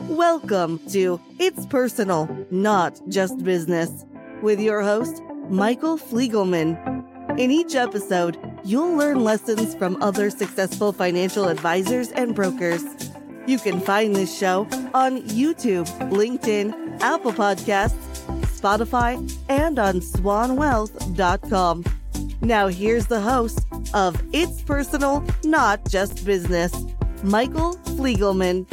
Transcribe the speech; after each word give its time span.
Welcome 0.00 0.80
to 0.90 1.20
It's 1.38 1.66
Personal, 1.66 2.28
Not 2.50 3.00
Just 3.08 3.44
Business, 3.44 4.04
with 4.40 4.60
your 4.60 4.82
host, 4.82 5.22
Michael 5.48 5.96
Fliegelman. 5.96 6.78
In 7.38 7.50
each 7.50 7.74
episode, 7.74 8.38
you'll 8.64 8.96
learn 8.96 9.22
lessons 9.22 9.74
from 9.74 10.02
other 10.02 10.30
successful 10.30 10.92
financial 10.92 11.48
advisors 11.48 12.10
and 12.12 12.34
brokers. 12.34 12.82
You 13.46 13.58
can 13.58 13.80
find 13.80 14.16
this 14.16 14.36
show 14.36 14.62
on 14.94 15.22
YouTube, 15.22 15.86
LinkedIn, 16.10 17.00
Apple 17.00 17.32
Podcasts, 17.32 17.92
Spotify, 18.58 19.16
and 19.48 19.78
on 19.78 20.00
swanwealth.com. 20.00 21.84
Now, 22.40 22.66
here's 22.66 23.06
the 23.06 23.20
host 23.20 23.66
of 23.94 24.20
It's 24.32 24.62
Personal, 24.62 25.24
Not 25.44 25.88
Just 25.88 26.24
Business, 26.24 26.74
Michael 27.22 27.74
Fliegelman. 27.84 28.66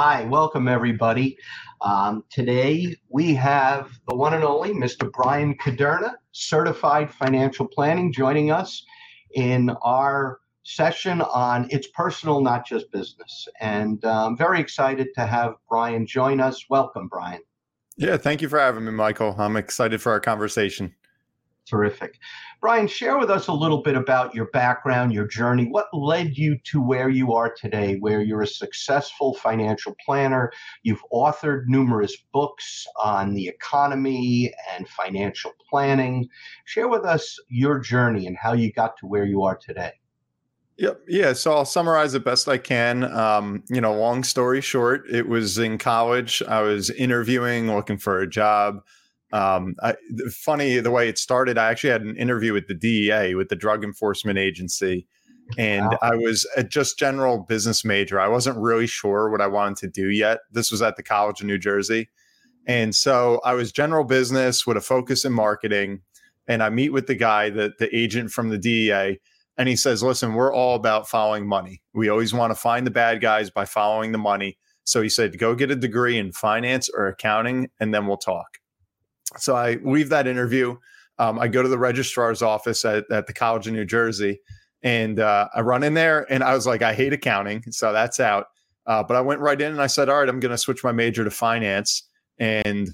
Hi, 0.00 0.22
welcome 0.26 0.68
everybody. 0.68 1.36
Um, 1.80 2.22
today 2.30 2.94
we 3.08 3.34
have 3.34 3.90
the 4.08 4.14
one 4.14 4.32
and 4.32 4.44
only 4.44 4.70
Mr. 4.70 5.10
Bryan 5.10 5.56
Kuderna, 5.56 6.12
certified 6.30 7.12
financial 7.12 7.66
planning, 7.66 8.12
joining 8.12 8.52
us 8.52 8.84
in 9.34 9.70
our 9.82 10.38
session 10.62 11.20
on 11.20 11.66
It's 11.72 11.88
Personal, 11.88 12.40
Not 12.40 12.64
Just 12.64 12.92
Business. 12.92 13.48
And 13.60 13.98
I'm 14.04 14.36
very 14.36 14.60
excited 14.60 15.08
to 15.16 15.26
have 15.26 15.54
Bryan 15.68 16.06
join 16.06 16.40
us. 16.40 16.66
Welcome, 16.70 17.08
Bryan. 17.08 17.40
Yeah, 17.96 18.18
thank 18.18 18.40
you 18.40 18.48
for 18.48 18.60
having 18.60 18.84
me, 18.84 18.92
Michael. 18.92 19.34
I'm 19.36 19.56
excited 19.56 20.00
for 20.00 20.12
our 20.12 20.20
conversation. 20.20 20.94
Terrific. 21.68 22.18
Bryan, 22.60 22.88
share 22.88 23.18
with 23.18 23.30
us 23.30 23.48
a 23.48 23.52
little 23.52 23.82
bit 23.82 23.94
about 23.94 24.34
your 24.34 24.46
background, 24.46 25.12
your 25.12 25.26
journey. 25.26 25.66
What 25.66 25.86
led 25.92 26.36
you 26.36 26.56
to 26.64 26.80
where 26.80 27.10
you 27.10 27.34
are 27.34 27.52
today, 27.52 27.96
where 27.96 28.22
you're 28.22 28.42
a 28.42 28.46
successful 28.46 29.34
financial 29.34 29.94
planner? 30.04 30.50
You've 30.82 31.02
authored 31.12 31.64
numerous 31.66 32.16
books 32.32 32.86
on 33.02 33.34
the 33.34 33.48
economy 33.48 34.52
and 34.74 34.88
financial 34.88 35.52
planning. 35.68 36.28
Share 36.64 36.88
with 36.88 37.04
us 37.04 37.38
your 37.48 37.78
journey 37.78 38.26
and 38.26 38.36
how 38.36 38.54
you 38.54 38.72
got 38.72 38.96
to 38.98 39.06
where 39.06 39.26
you 39.26 39.42
are 39.42 39.56
today. 39.56 39.92
Yep. 40.78 41.00
Yeah. 41.08 41.32
So 41.32 41.52
I'll 41.52 41.64
summarize 41.64 42.14
it 42.14 42.24
best 42.24 42.48
I 42.48 42.56
can. 42.56 43.04
Um, 43.04 43.64
you 43.68 43.80
know, 43.80 43.92
long 43.92 44.22
story 44.22 44.60
short, 44.60 45.10
it 45.10 45.28
was 45.28 45.58
in 45.58 45.76
college. 45.76 46.40
I 46.48 46.62
was 46.62 46.88
interviewing, 46.88 47.66
looking 47.66 47.98
for 47.98 48.20
a 48.20 48.28
job. 48.28 48.84
Um, 49.32 49.74
I, 49.82 49.94
funny 50.30 50.78
the 50.78 50.90
way 50.90 51.08
it 51.08 51.18
started. 51.18 51.58
I 51.58 51.70
actually 51.70 51.90
had 51.90 52.02
an 52.02 52.16
interview 52.16 52.52
with 52.52 52.66
the 52.66 52.74
DEA, 52.74 53.34
with 53.34 53.48
the 53.48 53.56
Drug 53.56 53.84
Enforcement 53.84 54.38
Agency, 54.38 55.06
and 55.58 55.86
wow. 55.86 55.98
I 56.02 56.14
was 56.14 56.46
a 56.56 56.64
just 56.64 56.98
general 56.98 57.38
business 57.38 57.84
major. 57.84 58.18
I 58.18 58.28
wasn't 58.28 58.58
really 58.58 58.86
sure 58.86 59.30
what 59.30 59.40
I 59.40 59.46
wanted 59.46 59.76
to 59.78 59.88
do 59.88 60.08
yet. 60.10 60.40
This 60.50 60.70
was 60.70 60.82
at 60.82 60.96
the 60.96 61.02
College 61.02 61.40
of 61.40 61.46
New 61.46 61.58
Jersey, 61.58 62.08
and 62.66 62.94
so 62.94 63.40
I 63.44 63.54
was 63.54 63.70
general 63.70 64.04
business 64.04 64.66
with 64.66 64.76
a 64.76 64.82
focus 64.82 65.24
in 65.24 65.32
marketing. 65.32 66.02
And 66.46 66.62
I 66.62 66.70
meet 66.70 66.94
with 66.94 67.06
the 67.06 67.14
guy, 67.14 67.50
the 67.50 67.74
the 67.78 67.94
agent 67.94 68.30
from 68.30 68.48
the 68.48 68.58
DEA, 68.58 69.20
and 69.58 69.68
he 69.68 69.76
says, 69.76 70.02
"Listen, 70.02 70.32
we're 70.32 70.54
all 70.54 70.74
about 70.74 71.06
following 71.06 71.46
money. 71.46 71.82
We 71.92 72.08
always 72.08 72.32
want 72.32 72.50
to 72.50 72.54
find 72.54 72.86
the 72.86 72.90
bad 72.90 73.20
guys 73.20 73.50
by 73.50 73.66
following 73.66 74.12
the 74.12 74.18
money." 74.18 74.56
So 74.84 75.02
he 75.02 75.10
said, 75.10 75.38
"Go 75.38 75.54
get 75.54 75.70
a 75.70 75.76
degree 75.76 76.16
in 76.16 76.32
finance 76.32 76.88
or 76.88 77.08
accounting, 77.08 77.68
and 77.78 77.92
then 77.92 78.06
we'll 78.06 78.16
talk." 78.16 78.58
So 79.36 79.54
I 79.56 79.78
leave 79.82 80.08
that 80.08 80.26
interview. 80.26 80.76
Um, 81.18 81.38
I 81.38 81.48
go 81.48 81.62
to 81.62 81.68
the 81.68 81.78
registrar's 81.78 82.42
office 82.42 82.84
at, 82.84 83.04
at 83.10 83.26
the 83.26 83.32
College 83.32 83.66
of 83.66 83.74
New 83.74 83.84
Jersey, 83.84 84.40
and 84.82 85.20
uh, 85.20 85.48
I 85.54 85.60
run 85.60 85.82
in 85.82 85.94
there, 85.94 86.26
and 86.32 86.42
I 86.44 86.54
was 86.54 86.66
like, 86.66 86.82
I 86.82 86.94
hate 86.94 87.12
accounting, 87.12 87.64
so 87.70 87.92
that's 87.92 88.20
out. 88.20 88.46
Uh, 88.86 89.02
but 89.02 89.16
I 89.16 89.20
went 89.20 89.40
right 89.40 89.60
in 89.60 89.72
and 89.72 89.82
I 89.82 89.88
said, 89.88 90.08
all 90.08 90.20
right, 90.20 90.28
I'm 90.28 90.40
going 90.40 90.52
to 90.52 90.58
switch 90.58 90.82
my 90.82 90.92
major 90.92 91.24
to 91.24 91.30
finance, 91.30 92.04
and 92.38 92.88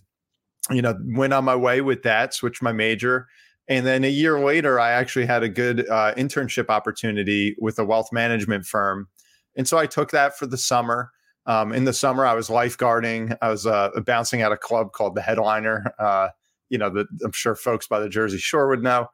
you 0.71 0.81
know, 0.81 0.99
went 1.05 1.33
on 1.33 1.45
my 1.45 1.57
way 1.57 1.83
with 1.83 2.03
that, 2.05 2.33
switched 2.33 2.63
my 2.63 2.73
major. 2.73 3.29
And 3.69 3.87
then 3.87 4.05
a 4.05 4.11
year 4.11 4.41
later, 4.41 4.79
I 4.81 4.91
actually 4.93 5.27
had 5.27 5.43
a 5.43 5.49
good 5.49 5.89
uh, 5.89 6.15
internship 6.17 6.69
opportunity 6.69 7.57
with 7.59 7.79
a 7.79 7.85
wealth 7.85 8.13
management 8.13 8.67
firm. 8.67 9.09
And 9.57 9.69
so 9.69 9.79
I 9.79 9.87
took 9.87 10.11
that 10.11 10.39
for 10.39 10.47
the 10.47 10.59
summer. 10.59 11.11
Um, 11.47 11.73
in 11.73 11.85
the 11.85 11.93
summer, 11.93 12.25
I 12.25 12.35
was 12.35 12.49
lifeguarding. 12.49 13.37
I 13.43 13.51
was 13.51 13.67
uh, 13.67 13.91
bouncing 14.07 14.43
at 14.43 14.53
a 14.53 14.57
club 14.57 14.93
called 14.93 15.15
the 15.15 15.23
Headliner. 15.23 15.93
Uh, 15.99 16.29
you 16.71 16.79
know, 16.79 16.91
the, 16.91 17.07
I'm 17.25 17.33
sure 17.33 17.55
folks 17.55 17.87
by 17.87 18.01
the 18.01 18.09
Jersey 18.09 18.39
Shore 18.39 18.69
would 18.69 18.83
know. 18.83 19.09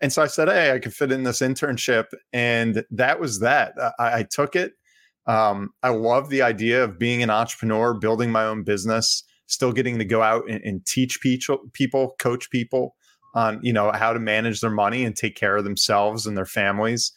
And 0.00 0.12
so 0.12 0.22
I 0.22 0.26
said, 0.26 0.48
"Hey, 0.48 0.72
I 0.72 0.78
could 0.78 0.94
fit 0.94 1.12
in 1.12 1.22
this 1.22 1.40
internship," 1.40 2.06
and 2.32 2.84
that 2.90 3.20
was 3.20 3.40
that. 3.40 3.74
I, 3.98 4.20
I 4.20 4.26
took 4.28 4.56
it. 4.56 4.72
Um, 5.26 5.70
I 5.82 5.90
love 5.90 6.28
the 6.28 6.42
idea 6.42 6.84
of 6.84 6.98
being 6.98 7.22
an 7.22 7.30
entrepreneur, 7.30 7.94
building 7.94 8.30
my 8.30 8.44
own 8.44 8.64
business, 8.64 9.22
still 9.46 9.72
getting 9.72 9.98
to 9.98 10.04
go 10.04 10.22
out 10.22 10.48
and, 10.48 10.62
and 10.64 10.84
teach 10.84 11.20
people, 11.20 12.14
coach 12.18 12.50
people 12.50 12.94
on 13.34 13.60
you 13.62 13.72
know 13.72 13.90
how 13.92 14.12
to 14.12 14.20
manage 14.20 14.60
their 14.60 14.70
money 14.70 15.04
and 15.04 15.16
take 15.16 15.36
care 15.36 15.56
of 15.56 15.64
themselves 15.64 16.26
and 16.26 16.36
their 16.36 16.46
families 16.46 17.12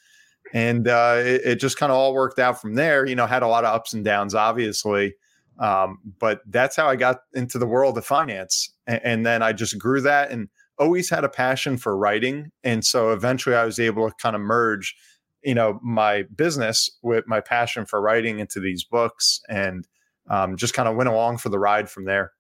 and 0.54 0.88
uh, 0.88 1.16
it, 1.18 1.42
it, 1.44 1.56
just 1.60 1.78
kind 1.78 1.92
of 1.92 1.98
all 1.98 2.14
worked 2.14 2.40
out 2.40 2.62
from 2.62 2.76
there. 2.76 3.06
You 3.06 3.16
know, 3.16 3.26
had 3.26 3.44
a 3.44 3.48
lot 3.48 3.66
of 3.66 3.74
ups 3.74 3.94
and 3.94 4.04
downs, 4.04 4.34
obviously, 4.36 5.16
um, 5.60 6.00
but 6.20 6.42
that's 6.48 6.76
how 6.76 6.88
I 6.88 6.96
got 6.96 7.20
into 7.34 7.58
the 7.58 7.68
world 7.68 7.98
of 7.98 8.06
finance. 8.06 8.74
And, 8.86 9.02
and, 9.04 9.26
then 9.26 9.42
I 9.42 9.54
just 9.54 9.78
grew 9.78 10.02
that 10.02 10.32
and 10.32 10.50
always 10.78 11.10
had 11.10 11.24
a 11.24 11.30
passion 11.30 11.78
for 11.78 11.98
writing. 11.98 12.52
And 12.64 12.86
so 12.86 13.12
eventually, 13.12 13.56
I 13.56 13.66
was 13.66 13.80
able 13.80 14.10
to 14.10 14.16
kind 14.22 14.36
of 14.36 14.42
merge, 14.42 14.96
you 15.44 15.56
know, 15.56 15.80
my 15.84 16.24
business 16.36 16.90
with 17.02 17.26
my 17.28 17.42
passion 17.42 17.86
for 17.86 18.02
writing 18.02 18.40
into 18.40 18.60
these 18.60 18.84
books, 18.84 19.42
and 19.50 19.88
um, 20.30 20.58
just 20.58 20.74
kind 20.74 20.90
of 20.90 20.96
went 20.96 21.10
along 21.10 21.38
for 21.38 21.50
the 21.50 21.60
ride 21.60 21.90
from 21.90 22.06
there. 22.06 22.32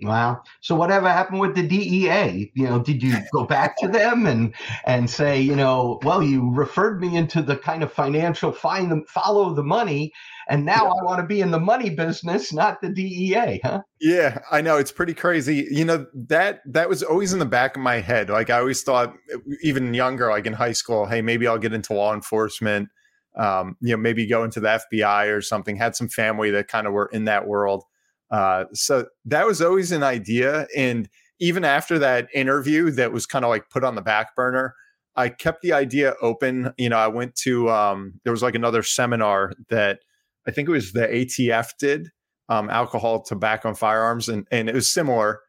Wow. 0.00 0.42
So 0.60 0.74
whatever 0.74 1.08
happened 1.08 1.40
with 1.40 1.54
the 1.54 1.66
DEA? 1.66 2.50
You 2.54 2.64
know, 2.64 2.78
did 2.80 3.02
you 3.02 3.16
go 3.32 3.44
back 3.44 3.78
to 3.78 3.88
them 3.88 4.26
and 4.26 4.54
and 4.84 5.08
say, 5.08 5.40
you 5.40 5.56
know, 5.56 5.98
well, 6.02 6.22
you 6.22 6.50
referred 6.50 7.00
me 7.00 7.16
into 7.16 7.40
the 7.40 7.56
kind 7.56 7.82
of 7.82 7.92
financial 7.92 8.52
find 8.52 8.90
them 8.90 9.04
follow 9.08 9.54
the 9.54 9.62
money, 9.62 10.12
and 10.48 10.66
now 10.66 10.84
yeah. 10.84 10.90
I 10.90 11.04
want 11.04 11.20
to 11.20 11.26
be 11.26 11.40
in 11.40 11.50
the 11.50 11.60
money 11.60 11.90
business, 11.90 12.52
not 12.52 12.82
the 12.82 12.90
DEA, 12.90 13.60
huh? 13.64 13.82
Yeah, 14.00 14.40
I 14.50 14.60
know 14.60 14.76
it's 14.76 14.92
pretty 14.92 15.14
crazy. 15.14 15.66
You 15.70 15.86
know 15.86 16.06
that 16.28 16.60
that 16.66 16.90
was 16.90 17.02
always 17.02 17.32
in 17.32 17.38
the 17.38 17.46
back 17.46 17.76
of 17.76 17.82
my 17.82 18.00
head. 18.00 18.28
Like 18.28 18.50
I 18.50 18.58
always 18.58 18.82
thought, 18.82 19.14
even 19.62 19.94
younger, 19.94 20.28
like 20.28 20.46
in 20.46 20.52
high 20.52 20.72
school, 20.72 21.06
hey, 21.06 21.22
maybe 21.22 21.46
I'll 21.46 21.58
get 21.58 21.72
into 21.72 21.94
law 21.94 22.12
enforcement. 22.12 22.90
Um, 23.34 23.76
you 23.80 23.90
know, 23.90 23.98
maybe 23.98 24.26
go 24.26 24.44
into 24.44 24.60
the 24.60 24.80
FBI 24.92 25.34
or 25.34 25.40
something. 25.40 25.76
Had 25.76 25.96
some 25.96 26.08
family 26.08 26.50
that 26.50 26.68
kind 26.68 26.86
of 26.86 26.92
were 26.92 27.08
in 27.12 27.24
that 27.24 27.46
world 27.46 27.84
uh, 28.30 28.64
so 28.72 29.06
that 29.24 29.46
was 29.46 29.62
always 29.62 29.92
an 29.92 30.02
idea. 30.02 30.66
And 30.76 31.08
even 31.38 31.64
after 31.64 31.98
that 31.98 32.28
interview 32.34 32.90
that 32.92 33.12
was 33.12 33.26
kind 33.26 33.44
of 33.44 33.50
like 33.50 33.70
put 33.70 33.84
on 33.84 33.94
the 33.94 34.02
back 34.02 34.34
burner, 34.34 34.74
I 35.14 35.28
kept 35.28 35.62
the 35.62 35.72
idea 35.72 36.14
open. 36.20 36.72
You 36.76 36.88
know, 36.88 36.98
I 36.98 37.08
went 37.08 37.34
to, 37.36 37.70
um, 37.70 38.20
there 38.24 38.32
was 38.32 38.42
like 38.42 38.54
another 38.54 38.82
seminar 38.82 39.52
that 39.70 40.00
I 40.46 40.50
think 40.50 40.68
it 40.68 40.72
was 40.72 40.92
the 40.92 41.06
ATF 41.06 41.70
did, 41.78 42.10
um, 42.48 42.70
alcohol, 42.70 43.22
tobacco, 43.22 43.68
and 43.68 43.78
firearms. 43.78 44.28
And, 44.28 44.46
and 44.50 44.68
it 44.68 44.74
was 44.74 44.92
similar. 44.92 45.40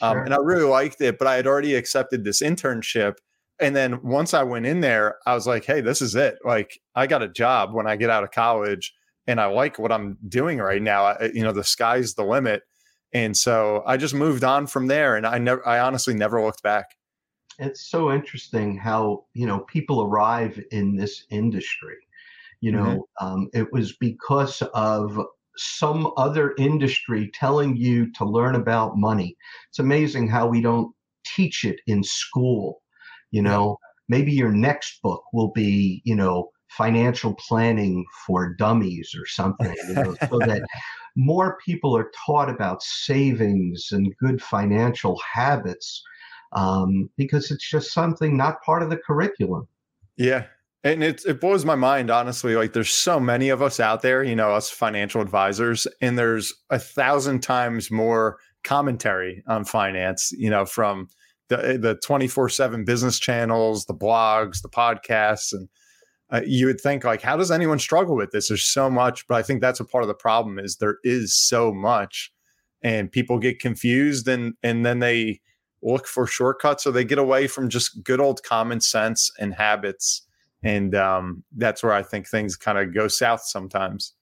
Um, 0.00 0.12
sure. 0.12 0.20
Um, 0.20 0.26
and 0.26 0.34
I 0.34 0.38
really 0.38 0.64
liked 0.68 1.00
it, 1.00 1.18
but 1.18 1.26
I 1.26 1.36
had 1.36 1.46
already 1.46 1.74
accepted 1.74 2.24
this 2.24 2.42
internship. 2.42 3.16
And 3.58 3.74
then 3.74 4.02
once 4.02 4.34
I 4.34 4.42
went 4.42 4.66
in 4.66 4.80
there, 4.80 5.16
I 5.26 5.34
was 5.34 5.46
like, 5.46 5.64
hey, 5.64 5.80
this 5.80 6.02
is 6.02 6.14
it. 6.14 6.36
Like, 6.44 6.78
I 6.94 7.06
got 7.06 7.22
a 7.22 7.28
job 7.28 7.72
when 7.72 7.86
I 7.86 7.96
get 7.96 8.10
out 8.10 8.22
of 8.22 8.30
college 8.30 8.92
and 9.26 9.40
I 9.40 9.46
like 9.46 9.78
what 9.78 9.92
I'm 9.92 10.18
doing 10.28 10.58
right 10.58 10.82
now. 10.82 11.04
I, 11.04 11.30
you 11.34 11.42
know, 11.42 11.52
the 11.52 11.64
sky's 11.64 12.14
the 12.14 12.24
limit. 12.24 12.62
And 13.12 13.36
so 13.36 13.82
I 13.86 13.96
just 13.96 14.14
moved 14.14 14.44
on 14.44 14.66
from 14.66 14.86
there 14.88 15.16
and 15.16 15.26
I 15.26 15.38
never 15.38 15.66
I 15.66 15.80
honestly 15.80 16.14
never 16.14 16.42
looked 16.42 16.62
back. 16.62 16.96
It's 17.58 17.88
so 17.88 18.12
interesting 18.12 18.76
how, 18.76 19.24
you 19.32 19.46
know, 19.46 19.60
people 19.60 20.02
arrive 20.02 20.62
in 20.70 20.96
this 20.96 21.24
industry. 21.30 21.96
You 22.60 22.72
know, 22.72 23.06
mm-hmm. 23.20 23.26
um, 23.26 23.48
it 23.54 23.72
was 23.72 23.96
because 23.96 24.62
of 24.74 25.18
some 25.56 26.12
other 26.16 26.54
industry 26.58 27.30
telling 27.32 27.76
you 27.76 28.12
to 28.12 28.24
learn 28.24 28.54
about 28.54 28.98
money. 28.98 29.36
It's 29.70 29.78
amazing 29.78 30.28
how 30.28 30.46
we 30.46 30.60
don't 30.60 30.92
teach 31.34 31.64
it 31.64 31.80
in 31.86 32.02
school. 32.02 32.82
You 33.30 33.42
know, 33.42 33.78
maybe 34.08 34.32
your 34.32 34.52
next 34.52 35.00
book 35.02 35.22
will 35.32 35.52
be, 35.52 36.02
you 36.04 36.14
know, 36.14 36.50
financial 36.68 37.34
planning 37.34 38.04
for 38.26 38.54
dummies 38.54 39.14
or 39.18 39.26
something, 39.26 39.74
you 39.88 39.94
know, 39.94 40.14
so 40.30 40.38
that 40.38 40.62
more 41.16 41.58
people 41.64 41.96
are 41.96 42.10
taught 42.26 42.50
about 42.50 42.82
savings 42.82 43.88
and 43.92 44.14
good 44.18 44.42
financial 44.42 45.18
habits 45.32 46.02
um, 46.52 47.08
because 47.16 47.50
it's 47.50 47.68
just 47.68 47.92
something 47.92 48.36
not 48.36 48.62
part 48.62 48.82
of 48.82 48.90
the 48.90 48.96
curriculum. 48.96 49.66
Yeah. 50.16 50.46
And 50.84 51.02
it, 51.02 51.24
it 51.26 51.40
blows 51.40 51.64
my 51.64 51.74
mind, 51.74 52.10
honestly. 52.10 52.54
Like, 52.54 52.72
there's 52.72 52.90
so 52.90 53.18
many 53.18 53.48
of 53.48 53.60
us 53.60 53.80
out 53.80 54.02
there, 54.02 54.22
you 54.22 54.36
know, 54.36 54.50
us 54.50 54.70
financial 54.70 55.20
advisors, 55.20 55.86
and 56.00 56.16
there's 56.16 56.54
a 56.70 56.78
thousand 56.78 57.40
times 57.42 57.90
more 57.90 58.38
commentary 58.62 59.42
on 59.48 59.64
finance, 59.64 60.30
you 60.32 60.48
know, 60.48 60.64
from 60.64 61.08
the 61.48 61.78
the 61.80 61.98
24 62.04 62.48
7 62.50 62.84
business 62.84 63.18
channels, 63.18 63.86
the 63.86 63.94
blogs, 63.94 64.62
the 64.62 64.68
podcasts, 64.68 65.52
and 65.52 65.68
uh, 66.32 66.42
you 66.44 66.66
would 66.66 66.80
think 66.80 67.04
like, 67.04 67.22
how 67.22 67.36
does 67.36 67.50
anyone 67.50 67.78
struggle 67.78 68.16
with 68.16 68.32
this? 68.32 68.48
There's 68.48 68.64
so 68.64 68.90
much, 68.90 69.26
but 69.28 69.36
I 69.36 69.42
think 69.42 69.60
that's 69.60 69.80
a 69.80 69.84
part 69.84 70.02
of 70.04 70.08
the 70.08 70.14
problem 70.14 70.58
is 70.58 70.76
there 70.76 70.98
is 71.04 71.32
so 71.34 71.72
much, 71.72 72.32
and 72.82 73.10
people 73.10 73.38
get 73.38 73.60
confused 73.60 74.28
and 74.28 74.54
and 74.62 74.84
then 74.84 74.98
they 74.98 75.40
look 75.82 76.06
for 76.06 76.26
shortcuts 76.26 76.86
or 76.86 76.90
they 76.90 77.04
get 77.04 77.18
away 77.18 77.46
from 77.46 77.68
just 77.68 78.02
good 78.02 78.20
old 78.20 78.42
common 78.42 78.80
sense 78.80 79.30
and 79.38 79.54
habits, 79.54 80.22
and 80.62 80.94
um, 80.94 81.44
that's 81.56 81.82
where 81.82 81.92
I 81.92 82.02
think 82.02 82.26
things 82.26 82.56
kind 82.56 82.78
of 82.78 82.92
go 82.92 83.08
south 83.08 83.42
sometimes. 83.42 84.14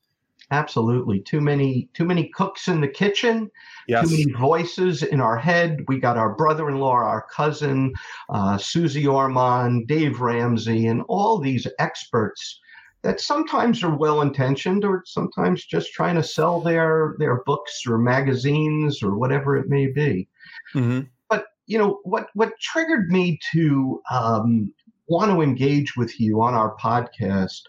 Absolutely. 0.50 1.20
Too 1.20 1.40
many 1.40 1.88
too 1.94 2.04
many 2.04 2.28
cooks 2.28 2.68
in 2.68 2.80
the 2.80 2.88
kitchen, 2.88 3.50
yes. 3.88 4.04
too 4.04 4.10
many 4.10 4.32
voices 4.32 5.02
in 5.02 5.20
our 5.20 5.38
head. 5.38 5.84
We 5.88 5.98
got 5.98 6.18
our 6.18 6.34
brother-in-law, 6.34 6.92
our 6.92 7.26
cousin, 7.30 7.94
uh, 8.28 8.58
Suze 8.58 9.06
Orman, 9.06 9.86
Dave 9.86 10.20
Ramsey, 10.20 10.86
and 10.86 11.02
all 11.08 11.38
these 11.38 11.66
experts 11.78 12.60
that 13.02 13.20
sometimes 13.20 13.82
are 13.82 13.94
well-intentioned 13.94 14.84
or 14.84 15.02
sometimes 15.06 15.64
just 15.64 15.92
trying 15.92 16.16
to 16.16 16.22
sell 16.22 16.60
their 16.60 17.16
their 17.18 17.42
books 17.44 17.82
or 17.86 17.98
magazines 17.98 19.02
or 19.02 19.16
whatever 19.16 19.56
it 19.56 19.68
may 19.68 19.86
be. 19.86 20.28
Mm-hmm. 20.74 21.06
But 21.30 21.46
you 21.66 21.78
know 21.78 22.00
what 22.04 22.28
what 22.34 22.58
triggered 22.60 23.10
me 23.10 23.38
to 23.52 24.02
um, 24.10 24.72
want 25.08 25.30
to 25.30 25.40
engage 25.40 25.96
with 25.96 26.18
you 26.20 26.42
on 26.42 26.54
our 26.54 26.76
podcast 26.76 27.60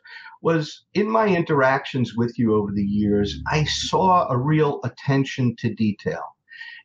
was 0.42 0.86
in 0.94 1.10
my 1.10 1.28
interactions 1.28 2.16
with 2.16 2.38
you 2.38 2.56
over 2.56 2.72
the 2.72 2.84
years, 2.84 3.40
I 3.48 3.66
saw 3.66 4.28
a 4.30 4.38
real 4.38 4.80
attention 4.84 5.56
to 5.58 5.74
detail. 5.74 6.24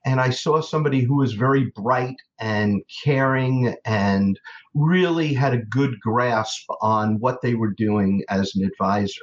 And 0.07 0.19
I 0.19 0.31
saw 0.31 0.63
somebody 0.63 1.03
who 1.03 1.17
was 1.17 1.35
very 1.35 1.71
bright 1.77 2.17
and 2.39 2.83
caring 3.05 3.75
and 3.85 4.41
really 4.75 5.35
had 5.35 5.53
a 5.53 5.63
good 5.65 6.01
grasp 6.01 6.67
on 6.81 7.19
what 7.21 7.43
they 7.43 7.55
were 7.55 7.75
doing 7.77 8.25
as 8.31 8.55
an 8.55 8.65
advisor. 8.65 9.21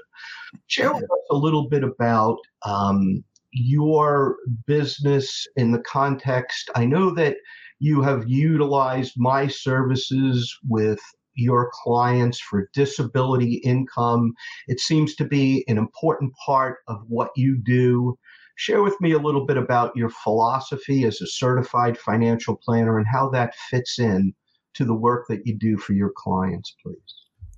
Share 0.68 0.94
with 0.94 1.04
us 1.04 1.28
a 1.32 1.36
little 1.36 1.68
bit 1.68 1.84
about 1.84 2.38
um, 2.64 3.24
your 3.52 4.38
business 4.68 5.48
in 5.56 5.72
the 5.72 5.82
context. 5.82 6.70
I 6.76 6.86
know 6.86 7.10
that 7.16 7.38
you 7.80 8.02
have 8.02 8.28
utilized 8.28 9.14
my 9.18 9.48
services 9.48 10.56
with 10.68 11.00
your 11.38 11.72
clients 11.72 12.40
for 12.40 12.70
disability 12.74 13.56
income. 13.64 14.34
It 14.68 14.80
seems 14.80 15.16
to 15.16 15.26
be 15.26 15.64
an 15.68 15.78
important 15.78 16.34
part 16.46 16.80
of 16.88 16.98
what 17.08 17.32
you 17.36 17.58
do. 17.64 18.18
Share 18.56 18.82
with 18.82 19.00
me 19.00 19.12
a 19.12 19.20
little 19.20 19.46
bit 19.46 19.58
about 19.58 19.96
your 19.96 20.10
philosophy 20.10 21.06
as 21.06 21.22
a 21.22 21.28
certified 21.28 21.98
financial 21.98 22.56
planner 22.56 22.98
and 22.98 23.08
how 23.08 23.30
that 23.30 23.54
fits 23.70 24.00
in 24.00 24.34
to 24.74 24.84
the 24.84 24.96
work 24.96 25.28
that 25.30 25.46
you 25.46 25.56
do 25.58 25.78
for 25.78 25.94
your 25.94 26.12
clients, 26.16 26.76
please. 26.84 26.98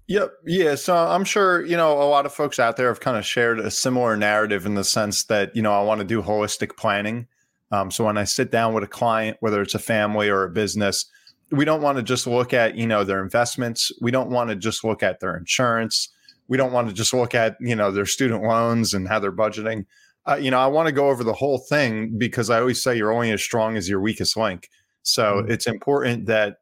Yep. 0.08 0.34
Yeah. 0.46 0.76
So 0.76 0.96
I'm 0.96 1.24
sure, 1.24 1.64
you 1.64 1.78
know, 1.78 2.02
a 2.02 2.10
lot 2.10 2.26
of 2.26 2.34
folks 2.34 2.60
out 2.60 2.78
there 2.78 2.88
have 2.88 3.00
kind 3.00 3.16
of 3.16 3.26
shared 3.26 3.60
a 3.60 3.70
similar 3.70 4.18
narrative 4.18 4.66
in 4.66 4.74
the 4.74 4.84
sense 4.84 5.24
that, 5.26 5.56
you 5.56 5.62
know, 5.62 5.72
I 5.72 5.84
want 5.84 6.00
to 6.00 6.06
do 6.06 6.24
holistic 6.24 6.76
planning. 6.78 7.28
Um, 7.72 7.92
so 7.92 8.06
when 8.06 8.18
I 8.18 8.24
sit 8.24 8.52
down 8.52 8.74
with 8.74 8.84
a 8.84 8.88
client, 8.88 9.38
whether 9.40 9.62
it's 9.62 9.76
a 9.76 9.80
family 9.80 10.28
or 10.28 10.44
a 10.44 10.50
business, 10.50 11.06
we 11.52 11.66
don't 11.66 11.82
want 11.82 11.98
to 11.98 12.04
just 12.04 12.28
look 12.28 12.54
at 12.54 12.76
you 12.76 12.88
know 12.88 13.04
their 13.04 13.22
investments. 13.24 13.92
We 14.02 14.12
don't 14.12 14.30
want 14.30 14.50
to 14.50 14.56
just 14.56 14.84
look 14.84 15.04
at 15.04 15.20
their 15.20 15.36
insurance. 15.36 16.10
We 16.48 16.58
don't 16.58 16.72
want 16.72 16.88
to 16.88 16.94
just 16.94 17.14
look 17.14 17.36
at 17.36 17.58
you 17.60 17.76
know 17.76 17.92
their 17.92 18.06
student 18.06 18.44
loans 18.44 18.94
and 18.94 19.08
how 19.08 19.20
they're 19.20 19.32
budgeting. 19.32 19.86
Uh, 20.28 20.36
you 20.36 20.52
know 20.52 20.60
i 20.60 20.68
want 20.68 20.86
to 20.86 20.92
go 20.92 21.10
over 21.10 21.24
the 21.24 21.34
whole 21.34 21.58
thing 21.58 22.18
because 22.18 22.50
i 22.50 22.60
always 22.60 22.84
say 22.84 22.96
you're 22.96 23.14
only 23.14 23.32
as 23.32 23.42
strong 23.42 23.78
as 23.78 23.90
your 23.90 24.02
weakest 24.02 24.38
link. 24.38 24.70
So 25.02 25.36
mm-hmm. 25.36 25.52
it's 25.52 25.66
important 25.66 26.26
that 26.28 26.58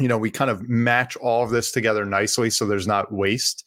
you 0.00 0.08
know 0.08 0.18
we 0.18 0.30
kind 0.30 0.50
of 0.50 0.68
match 0.68 1.16
all 1.16 1.44
of 1.44 1.50
this 1.50 1.70
together 1.70 2.04
nicely 2.04 2.50
so 2.50 2.66
there's 2.66 2.86
not 2.86 3.12
waste. 3.12 3.64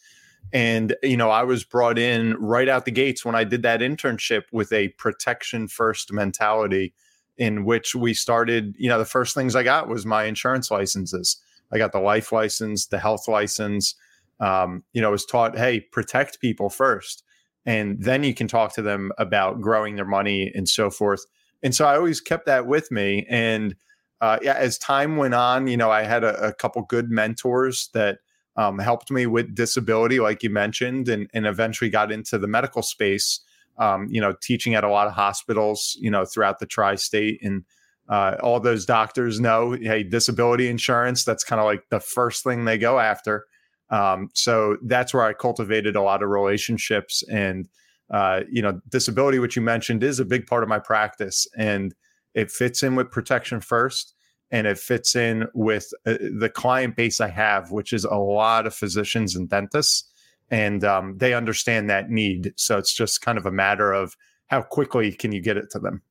And 0.52 0.96
you 1.04 1.18
know 1.18 1.30
i 1.30 1.44
was 1.44 1.64
brought 1.64 2.00
in 2.00 2.36
right 2.38 2.68
out 2.68 2.86
the 2.86 2.92
gates 2.92 3.24
when 3.24 3.36
i 3.36 3.44
did 3.44 3.62
that 3.62 3.82
internship 3.82 4.44
with 4.52 4.74
a 4.74 4.90
protection 4.90 5.68
first 5.68 6.12
mentality 6.12 6.94
in 7.40 7.66
which 7.66 7.96
we 7.96 8.14
started, 8.14 8.76
you 8.78 8.90
know, 8.90 9.00
the 9.00 9.06
first 9.06 9.34
things 9.34 9.56
I 9.56 9.64
got 9.64 9.88
was 9.88 10.06
my 10.06 10.26
insurance 10.26 10.70
licenses. 10.70 11.38
I 11.72 11.80
got 11.80 11.94
the 11.94 12.00
life 12.00 12.32
license, 12.32 12.86
the 12.86 13.00
health 13.00 13.28
license. 13.28 13.96
Um, 14.42 14.84
you 14.94 15.02
know, 15.02 15.12
was 15.12 15.26
taught, 15.26 15.58
hey, 15.58 15.82
protect 15.82 16.40
people 16.40 16.70
first. 16.70 17.24
And 17.66 18.02
then 18.02 18.24
you 18.24 18.34
can 18.34 18.48
talk 18.48 18.74
to 18.76 18.82
them 18.82 19.12
about 19.18 19.60
growing 19.60 19.96
their 19.96 20.06
money 20.06 20.50
and 20.56 20.68
so 20.68 20.90
forth. 20.90 21.26
And 21.62 21.76
so 21.76 21.86
I 21.86 21.98
always 21.98 22.22
kept 22.22 22.46
that 22.46 22.66
with 22.66 22.90
me. 22.90 23.26
And 23.30 23.76
uh, 24.22 24.40
yeah, 24.42 24.54
as 24.54 24.78
time 24.78 25.18
went 25.18 25.34
on, 25.34 25.68
you 25.68 25.76
know, 25.76 25.92
I 25.92 26.04
had 26.04 26.24
a, 26.24 26.48
a 26.48 26.54
couple 26.54 26.82
good 26.84 27.10
mentors 27.10 27.90
that 27.94 28.20
um, 28.56 28.80
helped 28.80 29.12
me 29.12 29.26
with 29.26 29.56
disability, 29.56 30.22
like 30.22 30.42
you 30.42 30.50
mentioned, 30.50 31.10
and, 31.10 31.30
and 31.34 31.46
eventually 31.46 31.90
got 31.90 32.12
into 32.12 32.38
the 32.38 32.48
medical 32.48 32.82
space 32.82 33.42
um, 33.80 34.08
you 34.10 34.22
know, 34.22 34.36
teaching 34.42 34.76
at 34.76 34.84
a 34.84 34.90
lot 34.90 35.08
of 35.08 35.14
hospitals, 35.14 35.98
you 36.00 36.12
know, 36.12 36.26
throughout 36.26 36.60
the 36.60 36.66
tri-state, 36.66 37.40
and 37.42 37.64
uh, 38.10 38.36
all 38.44 38.60
those 38.60 38.86
doctors 38.86 39.40
know, 39.40 39.72
hey, 39.72 40.04
disability 40.04 40.68
insurance. 40.68 41.24
That's 41.24 41.44
kind 41.44 41.60
of 41.60 41.66
like 41.66 41.84
the 41.90 42.00
first 42.00 42.44
thing 42.44 42.66
they 42.66 42.78
go 42.78 43.00
after. 43.00 43.46
Um, 43.90 44.30
so 44.36 44.78
that's 44.84 45.14
where 45.14 45.24
I 45.24 45.34
cultivated 45.34 45.96
a 45.96 46.02
lot 46.02 46.22
of 46.22 46.30
relationships, 46.30 47.24
and 47.32 47.68
uh, 48.12 48.42
you 48.52 48.62
know, 48.62 48.80
disability, 48.90 49.40
which 49.40 49.56
you 49.56 49.62
mentioned, 49.62 50.04
is 50.04 50.20
a 50.20 50.26
big 50.26 50.46
part 50.46 50.64
of 50.64 50.70
my 50.70 50.80
practice, 50.80 51.48
and 51.58 51.96
it 52.36 52.52
fits 52.52 52.84
in 52.84 52.96
with 52.96 53.10
protection 53.12 53.60
first 53.60 54.14
and 54.52 54.66
it 54.66 54.78
fits 54.78 55.16
in 55.16 55.48
with 55.54 55.92
uh, 56.06 56.16
the 56.40 56.50
client 56.50 56.96
base 56.96 57.22
I 57.22 57.30
have, 57.30 57.72
which 57.72 57.94
is 57.94 58.04
a 58.04 58.16
lot 58.16 58.66
of 58.66 58.74
physicians 58.74 59.36
and 59.36 59.50
dentists 59.50 60.09
and 60.52 60.84
um, 60.84 61.18
they 61.18 61.34
understand 61.34 61.90
that 61.90 62.10
need. 62.10 62.54
So 62.56 62.78
it's 62.78 62.94
just 62.94 63.22
kind 63.22 63.38
of 63.38 63.46
a 63.46 63.52
matter 63.52 63.92
of 63.92 64.16
how 64.48 64.62
quickly 64.62 65.12
can 65.12 65.32
you 65.32 65.42
get 65.42 65.58
it 65.58 65.70
to 65.72 65.80
them. 65.80 66.02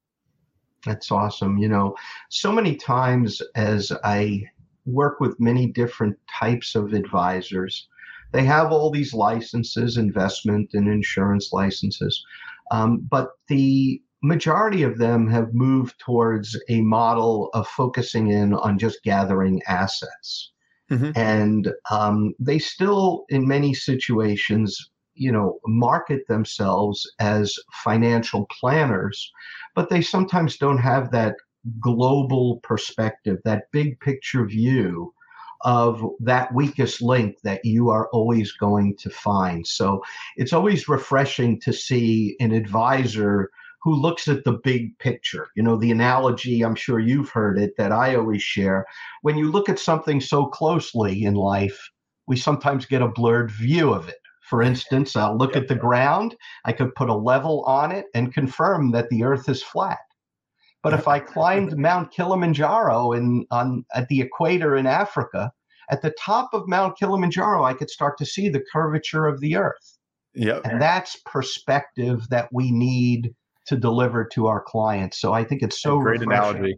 That's 0.87 1.11
awesome. 1.11 1.59
You 1.59 1.69
know, 1.69 1.97
so 2.29 2.53
many 2.53 2.77
times 2.77 3.43
as 3.57 3.93
I 4.05 4.45
work 4.87 5.21
with 5.21 5.39
many 5.41 5.67
different 5.67 6.17
types 6.31 6.75
of 6.75 6.93
advisors, 6.93 7.89
they 8.33 8.45
have 8.45 8.71
all 8.71 8.91
these 8.91 9.13
licenses, 9.13 9.97
investment 9.97 10.71
and 10.75 10.87
insurance 10.87 11.51
licenses, 11.53 12.25
um, 12.71 13.07
but 13.11 13.31
the 13.49 14.01
majority 14.23 14.83
of 14.83 14.99
them 14.99 15.29
have 15.29 15.55
moved 15.55 15.99
towards 15.99 16.59
a 16.69 16.81
model 16.83 17.51
of 17.55 17.67
focusing 17.69 18.31
in 18.31 18.53
on 18.55 18.79
just 18.79 19.03
gathering 19.03 19.63
assets. 19.67 20.53
Mm-hmm. 20.91 21.11
And 21.17 21.73
um, 21.91 22.35
they 22.39 22.59
still, 22.59 23.25
in 23.29 23.47
many 23.47 23.75
situations, 23.75 24.91
you 25.15 25.33
know, 25.33 25.59
market 25.67 26.27
themselves 26.29 27.11
as 27.19 27.55
financial 27.85 28.47
planners, 28.61 29.31
but 29.75 29.91
they 29.91 30.01
sometimes 30.01 30.57
don't 30.57 30.79
have 30.79 31.11
that 31.11 31.35
global 31.81 32.61
perspective, 32.63 33.39
that 33.45 33.65
big 33.73 33.99
picture 34.01 34.47
view 34.47 35.13
of 35.63 36.05
that 36.21 36.55
weakest 36.55 37.03
link 37.03 37.37
that 37.43 37.65
you 37.65 37.91
are 37.91 38.09
always 38.11 38.53
going 38.53 38.97
to 38.97 39.11
find. 39.11 39.67
So 39.67 40.03
it's 40.37 40.53
always 40.53 40.89
refreshing 40.89 41.61
to 41.63 41.73
see 41.73 42.37
an 42.39 42.53
advisor 42.53 43.51
who 43.83 43.95
looks 43.95 44.29
at 44.29 44.45
the 44.45 44.59
big 44.65 44.99
picture. 44.99 45.49
You 45.55 45.63
know, 45.63 45.77
the 45.77 45.91
analogy, 45.91 46.63
I'm 46.63 46.75
sure 46.75 46.99
you've 46.99 47.31
heard 47.31 47.59
it, 47.59 47.75
that 47.79 47.93
I 47.93 48.17
always 48.17 48.43
share. 48.43 48.87
When 49.23 49.37
you 49.37 49.51
look 49.51 49.69
at 49.69 49.79
something 49.79 50.21
so 50.21 50.47
closely 50.47 51.25
in 51.25 51.35
life, 51.35 51.79
we 52.27 52.37
sometimes 52.37 52.87
get 52.87 53.03
a 53.03 53.09
blurred 53.09 53.51
view 53.51 53.93
of 53.93 54.09
it. 54.09 54.19
For 54.49 54.63
instance, 54.63 55.15
I'll 55.15 55.37
look 55.37 55.57
at 55.57 55.69
the 55.69 55.75
ground, 55.75 56.35
I 56.65 56.73
could 56.73 56.95
put 56.95 57.11
a 57.11 57.15
level 57.15 57.63
on 57.65 57.93
it 57.93 58.07
and 58.15 58.33
confirm 58.33 58.93
that 58.93 59.11
the 59.11 59.23
earth 59.23 59.49
is 59.49 59.63
flat. 59.63 59.99
But 60.83 60.95
if 60.95 61.07
I 61.07 61.21
climbed 61.21 61.77
Mount 61.77 62.11
Kilimanjaro 62.13 63.13
in, 63.13 63.47
on, 63.51 63.85
at 63.95 64.09
the 64.09 64.21
equator 64.23 64.77
in 64.77 64.87
Africa, 64.87 65.53
at 65.91 66.03
the 66.03 66.15
top 66.19 66.51
of 66.53 66.69
Mount 66.69 66.99
Kilimanjaro, 66.99 67.65
I 67.65 67.75
could 67.75 67.91
start 67.91 68.17
to 68.19 68.27
see 68.27 68.49
the 68.49 68.65
curvature 68.73 69.27
of 69.27 69.41
the 69.41 69.57
earth. 69.57 69.99
Yep. 70.35 70.63
And 70.65 70.81
that's 70.81 71.17
perspective 71.27 72.27
that 72.31 72.49
we 72.53 72.71
need 72.71 73.35
to 73.69 73.77
deliver 73.77 74.25
to 74.25 74.47
our 74.47 74.63
clients. 74.63 75.21
So 75.21 75.33
I 75.33 75.45
think 75.45 75.63
it's 75.63 75.81
so 75.81 76.01
great 76.01 76.21
refreshing. 76.21 76.57
analogy. 76.57 76.75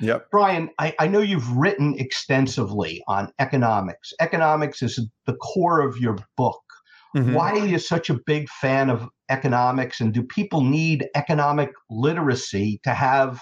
Yep. 0.00 0.30
Bryan, 0.30 0.70
I, 0.78 0.94
I 0.98 1.06
know 1.06 1.20
you've 1.20 1.56
written 1.56 1.94
extensively 1.98 3.02
on 3.06 3.32
economics. 3.38 4.12
Economics 4.20 4.82
is 4.82 5.00
the 5.26 5.34
core 5.34 5.80
of 5.80 5.98
your 5.98 6.16
book. 6.36 6.62
Mm-hmm. 7.16 7.34
Why 7.34 7.52
are 7.52 7.66
you 7.66 7.78
such 7.78 8.10
a 8.10 8.18
big 8.26 8.48
fan 8.48 8.90
of 8.90 9.08
economics? 9.28 10.00
And 10.00 10.12
do 10.12 10.22
people 10.22 10.62
need 10.62 11.06
economic 11.14 11.70
literacy 11.88 12.80
to 12.82 12.90
have 12.90 13.40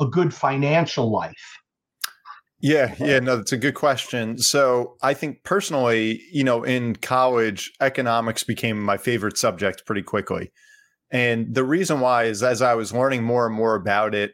a 0.00 0.06
good 0.06 0.34
financial 0.34 1.12
life? 1.12 1.58
Yeah, 2.60 2.94
yeah, 3.00 3.18
no, 3.18 3.36
that's 3.36 3.52
a 3.52 3.56
good 3.56 3.74
question. 3.74 4.38
So 4.38 4.96
I 5.02 5.14
think 5.14 5.42
personally, 5.42 6.22
you 6.30 6.44
know, 6.44 6.62
in 6.62 6.94
college, 6.94 7.72
economics 7.80 8.44
became 8.44 8.80
my 8.80 8.96
favorite 8.96 9.36
subject 9.36 9.84
pretty 9.84 10.02
quickly. 10.02 10.52
And 11.12 11.54
the 11.54 11.64
reason 11.64 12.00
why 12.00 12.24
is 12.24 12.42
as 12.42 12.62
I 12.62 12.74
was 12.74 12.92
learning 12.92 13.22
more 13.22 13.46
and 13.46 13.54
more 13.54 13.74
about 13.74 14.14
it, 14.14 14.32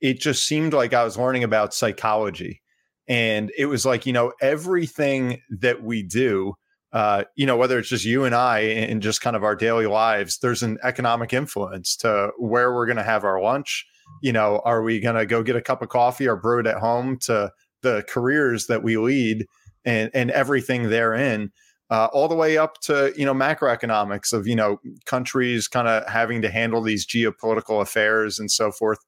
it 0.00 0.20
just 0.20 0.46
seemed 0.46 0.72
like 0.72 0.94
I 0.94 1.04
was 1.04 1.18
learning 1.18 1.44
about 1.44 1.74
psychology. 1.74 2.62
And 3.08 3.50
it 3.58 3.66
was 3.66 3.84
like, 3.84 4.06
you 4.06 4.12
know, 4.12 4.32
everything 4.40 5.42
that 5.60 5.82
we 5.82 6.02
do 6.02 6.54
uh, 6.92 7.24
you 7.36 7.46
know, 7.46 7.56
whether 7.56 7.78
it's 7.78 7.88
just 7.88 8.04
you 8.04 8.24
and 8.24 8.34
I 8.34 8.60
in 8.60 9.00
just 9.00 9.20
kind 9.20 9.36
of 9.36 9.44
our 9.44 9.54
daily 9.54 9.86
lives, 9.86 10.38
there's 10.38 10.62
an 10.62 10.78
economic 10.82 11.32
influence 11.32 11.96
to 11.98 12.30
where 12.38 12.74
we're 12.74 12.86
going 12.86 12.96
to 12.96 13.02
have 13.04 13.24
our 13.24 13.40
lunch. 13.40 13.86
You 14.22 14.32
know, 14.32 14.60
are 14.64 14.82
we 14.82 14.98
going 14.98 15.14
to 15.14 15.26
go 15.26 15.42
get 15.42 15.54
a 15.54 15.62
cup 15.62 15.82
of 15.82 15.88
coffee 15.88 16.26
or 16.26 16.36
brew 16.36 16.60
it 16.60 16.66
at 16.66 16.78
home 16.78 17.16
to 17.22 17.52
the 17.82 18.04
careers 18.08 18.66
that 18.66 18.82
we 18.82 18.96
lead 18.96 19.46
and, 19.84 20.10
and 20.12 20.30
everything 20.32 20.90
therein, 20.90 21.52
uh, 21.90 22.06
all 22.12 22.28
the 22.28 22.36
way 22.36 22.56
up 22.56 22.80
to, 22.82 23.12
you 23.16 23.24
know, 23.24 23.34
macroeconomics 23.34 24.32
of, 24.32 24.46
you 24.46 24.54
know, 24.54 24.80
countries 25.06 25.66
kind 25.66 25.88
of 25.88 26.08
having 26.08 26.40
to 26.42 26.50
handle 26.50 26.80
these 26.80 27.06
geopolitical 27.06 27.82
affairs 27.82 28.38
and 28.38 28.50
so 28.50 28.70
forth. 28.70 28.98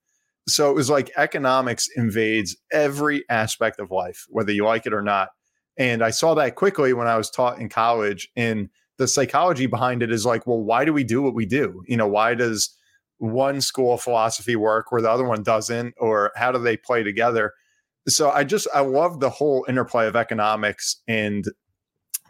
So 0.48 0.68
it 0.70 0.74
was 0.74 0.90
like 0.90 1.12
economics 1.16 1.88
invades 1.96 2.56
every 2.72 3.24
aspect 3.28 3.78
of 3.78 3.92
life, 3.92 4.26
whether 4.28 4.52
you 4.52 4.64
like 4.64 4.86
it 4.86 4.92
or 4.92 5.02
not. 5.02 5.28
And 5.78 6.02
I 6.02 6.10
saw 6.10 6.34
that 6.34 6.56
quickly 6.56 6.92
when 6.92 7.06
I 7.06 7.16
was 7.16 7.30
taught 7.30 7.60
in 7.60 7.68
college. 7.68 8.28
And 8.34 8.68
the 8.98 9.06
psychology 9.06 9.66
behind 9.66 10.02
it 10.02 10.10
is 10.10 10.26
like, 10.26 10.46
well, 10.46 10.60
why 10.60 10.84
do 10.84 10.92
we 10.92 11.04
do 11.04 11.22
what 11.22 11.34
we 11.34 11.46
do? 11.46 11.82
You 11.86 11.96
know, 11.96 12.08
why 12.08 12.34
does 12.34 12.76
one 13.18 13.60
school 13.60 13.94
of 13.94 14.02
philosophy 14.02 14.56
work 14.56 14.90
where 14.90 15.00
the 15.00 15.10
other 15.10 15.24
one 15.24 15.44
doesn't? 15.44 15.94
Or 15.98 16.32
how 16.34 16.50
do 16.50 16.58
they 16.58 16.76
play 16.76 17.04
together? 17.04 17.52
So 18.08 18.30
I 18.30 18.42
just, 18.42 18.66
I 18.74 18.80
love 18.80 19.20
the 19.20 19.30
whole 19.30 19.64
interplay 19.68 20.08
of 20.08 20.16
economics 20.16 21.00
and 21.06 21.44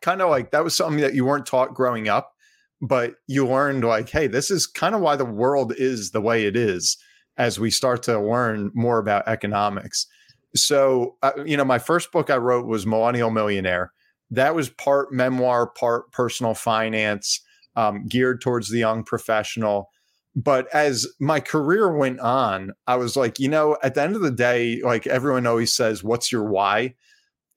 kind 0.02 0.20
of 0.20 0.28
like 0.28 0.50
that 0.50 0.64
was 0.64 0.74
something 0.74 1.00
that 1.00 1.14
you 1.14 1.24
weren't 1.24 1.46
taught 1.46 1.74
growing 1.74 2.08
up, 2.08 2.34
but 2.80 3.14
you 3.26 3.46
learned 3.46 3.84
like, 3.84 4.10
hey, 4.10 4.26
this 4.26 4.50
is 4.50 4.66
kind 4.66 4.94
of 4.94 5.00
why 5.00 5.16
the 5.16 5.24
world 5.24 5.72
is 5.76 6.10
the 6.10 6.20
way 6.20 6.44
it 6.44 6.56
is 6.56 6.96
as 7.36 7.58
we 7.58 7.70
start 7.70 8.02
to 8.02 8.20
learn 8.20 8.70
more 8.74 8.98
about 8.98 9.26
economics. 9.26 10.06
So, 10.54 11.16
uh, 11.22 11.32
you 11.46 11.56
know, 11.56 11.64
my 11.64 11.78
first 11.78 12.12
book 12.12 12.28
I 12.28 12.36
wrote 12.36 12.66
was 12.66 12.86
Millennial 12.86 13.30
Millionaire. 13.30 13.92
That 14.30 14.54
was 14.54 14.68
part 14.68 15.12
memoir, 15.12 15.66
part 15.66 16.10
personal 16.12 16.54
finance, 16.54 17.40
um, 17.76 18.06
geared 18.06 18.40
towards 18.40 18.68
the 18.68 18.78
young 18.78 19.04
professional. 19.04 19.90
But 20.34 20.66
as 20.74 21.06
my 21.20 21.40
career 21.40 21.94
went 21.94 22.20
on, 22.20 22.72
I 22.86 22.96
was 22.96 23.16
like, 23.16 23.38
you 23.38 23.48
know, 23.48 23.76
at 23.82 23.94
the 23.94 24.02
end 24.02 24.16
of 24.16 24.22
the 24.22 24.30
day, 24.30 24.80
like 24.82 25.06
everyone 25.06 25.46
always 25.46 25.74
says, 25.74 26.02
what's 26.02 26.32
your 26.32 26.44
why? 26.44 26.94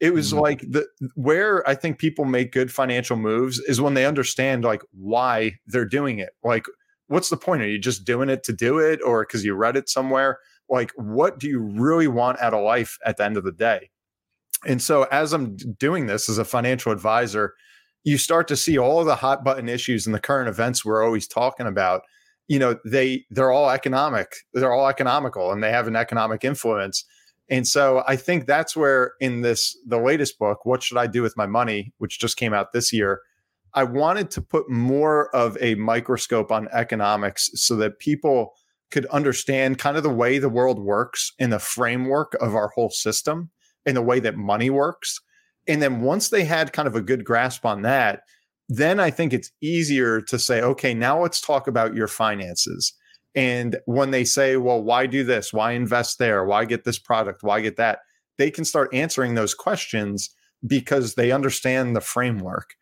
It 0.05 0.13
was 0.13 0.31
mm-hmm. 0.31 0.39
like 0.39 0.59
the 0.61 0.87
where 1.15 1.67
I 1.67 1.75
think 1.75 1.97
people 1.97 2.25
make 2.25 2.51
good 2.51 2.71
financial 2.71 3.17
moves 3.17 3.59
is 3.59 3.81
when 3.81 3.93
they 3.93 4.05
understand 4.05 4.63
like 4.63 4.81
why 4.91 5.53
they're 5.67 5.85
doing 5.85 6.19
it. 6.19 6.31
Like, 6.43 6.65
what's 7.07 7.29
the 7.29 7.37
point? 7.37 7.61
Are 7.61 7.67
you 7.67 7.79
just 7.79 8.05
doing 8.05 8.29
it 8.29 8.43
to 8.43 8.53
do 8.53 8.79
it 8.79 9.01
or 9.03 9.23
because 9.23 9.43
you 9.43 9.55
read 9.55 9.75
it 9.75 9.89
somewhere? 9.89 10.39
like 10.69 10.91
what 10.95 11.39
do 11.39 11.47
you 11.47 11.59
really 11.59 12.07
want 12.07 12.39
out 12.39 12.53
of 12.53 12.63
life 12.63 12.97
at 13.05 13.17
the 13.17 13.23
end 13.23 13.37
of 13.37 13.43
the 13.43 13.51
day 13.51 13.89
and 14.65 14.81
so 14.81 15.03
as 15.11 15.33
i'm 15.33 15.55
doing 15.79 16.07
this 16.07 16.29
as 16.29 16.37
a 16.37 16.45
financial 16.45 16.91
advisor 16.91 17.53
you 18.03 18.17
start 18.17 18.47
to 18.47 18.55
see 18.55 18.77
all 18.77 19.03
the 19.03 19.15
hot 19.15 19.43
button 19.43 19.69
issues 19.69 20.05
and 20.05 20.15
the 20.15 20.19
current 20.19 20.49
events 20.49 20.83
we're 20.83 21.03
always 21.03 21.27
talking 21.27 21.67
about 21.67 22.01
you 22.47 22.59
know 22.59 22.77
they 22.85 23.23
they're 23.29 23.51
all 23.51 23.69
economic 23.69 24.33
they're 24.53 24.73
all 24.73 24.87
economical 24.87 25.51
and 25.51 25.63
they 25.63 25.71
have 25.71 25.87
an 25.87 25.95
economic 25.95 26.43
influence 26.43 27.05
and 27.49 27.67
so 27.67 28.03
i 28.07 28.15
think 28.15 28.45
that's 28.45 28.75
where 28.75 29.13
in 29.19 29.41
this 29.41 29.77
the 29.85 29.99
latest 29.99 30.37
book 30.39 30.65
what 30.65 30.83
should 30.83 30.97
i 30.97 31.07
do 31.07 31.21
with 31.21 31.35
my 31.37 31.45
money 31.45 31.93
which 31.97 32.19
just 32.19 32.37
came 32.37 32.53
out 32.53 32.71
this 32.73 32.91
year 32.91 33.21
i 33.73 33.83
wanted 33.83 34.29
to 34.31 34.41
put 34.41 34.69
more 34.69 35.33
of 35.35 35.57
a 35.61 35.75
microscope 35.75 36.51
on 36.51 36.67
economics 36.71 37.49
so 37.53 37.75
that 37.75 37.99
people 37.99 38.53
could 38.91 39.05
understand 39.07 39.77
kind 39.77 39.97
of 39.97 40.03
the 40.03 40.09
way 40.09 40.37
the 40.37 40.49
world 40.49 40.79
works 40.79 41.33
in 41.39 41.49
the 41.49 41.59
framework 41.59 42.33
of 42.35 42.55
our 42.55 42.69
whole 42.69 42.89
system 42.89 43.49
and 43.85 43.95
the 43.95 44.01
way 44.01 44.19
that 44.19 44.37
money 44.37 44.69
works. 44.69 45.19
And 45.67 45.81
then 45.81 46.01
once 46.01 46.29
they 46.29 46.43
had 46.43 46.73
kind 46.73 46.87
of 46.87 46.95
a 46.95 47.01
good 47.01 47.25
grasp 47.25 47.65
on 47.65 47.81
that, 47.81 48.21
then 48.69 48.99
I 48.99 49.11
think 49.11 49.33
it's 49.33 49.51
easier 49.61 50.21
to 50.21 50.39
say, 50.39 50.61
okay, 50.61 50.93
now 50.93 51.21
let's 51.21 51.41
talk 51.41 51.67
about 51.67 51.93
your 51.93 52.07
finances. 52.07 52.93
And 53.35 53.77
when 53.85 54.11
they 54.11 54.23
say, 54.23 54.55
well, 54.57 54.81
why 54.81 55.07
do 55.07 55.23
this? 55.23 55.51
Why 55.51 55.73
invest 55.73 56.19
there? 56.19 56.45
Why 56.45 56.65
get 56.65 56.85
this 56.85 56.99
product? 56.99 57.43
Why 57.43 57.61
get 57.61 57.77
that? 57.77 57.99
They 58.37 58.49
can 58.49 58.65
start 58.65 58.93
answering 58.93 59.35
those 59.35 59.53
questions 59.53 60.29
because 60.65 61.15
they 61.15 61.31
understand 61.31 61.95
the 61.95 62.01
framework. 62.01 62.75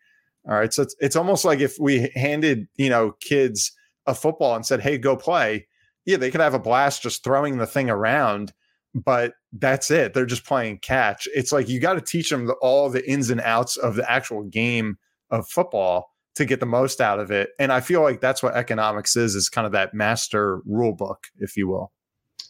All 0.48 0.54
right. 0.54 0.72
So 0.72 0.82
it's, 0.82 0.94
it's 1.00 1.16
almost 1.16 1.44
like 1.44 1.60
if 1.60 1.76
we 1.80 2.10
handed, 2.14 2.68
you 2.76 2.88
know, 2.88 3.12
kids 3.20 3.72
a 4.06 4.14
football 4.14 4.54
and 4.54 4.64
said, 4.64 4.80
hey, 4.80 4.98
go 4.98 5.16
play, 5.16 5.66
yeah, 6.04 6.18
they 6.18 6.30
could 6.30 6.40
have 6.40 6.54
a 6.54 6.58
blast 6.58 7.02
just 7.02 7.24
throwing 7.24 7.58
the 7.58 7.66
thing 7.66 7.88
around, 7.88 8.52
but 8.94 9.32
that's 9.52 9.90
it. 9.90 10.12
They're 10.12 10.26
just 10.26 10.44
playing 10.44 10.78
catch. 10.78 11.26
It's 11.34 11.50
like 11.50 11.68
you 11.68 11.80
got 11.80 11.94
to 11.94 12.00
teach 12.00 12.30
them 12.30 12.46
the, 12.46 12.52
all 12.54 12.90
the 12.90 13.08
ins 13.10 13.30
and 13.30 13.40
outs 13.40 13.76
of 13.76 13.96
the 13.96 14.10
actual 14.10 14.42
game 14.44 14.98
of 15.30 15.48
football 15.48 16.13
to 16.36 16.44
get 16.44 16.60
the 16.60 16.66
most 16.66 17.00
out 17.00 17.20
of 17.20 17.30
it. 17.30 17.50
And 17.58 17.72
I 17.72 17.80
feel 17.80 18.02
like 18.02 18.20
that's 18.20 18.42
what 18.42 18.54
economics 18.54 19.16
is, 19.16 19.34
is 19.34 19.48
kind 19.48 19.66
of 19.66 19.72
that 19.72 19.94
master 19.94 20.60
rule 20.66 20.92
book, 20.92 21.26
if 21.38 21.56
you 21.56 21.68
will. 21.68 21.92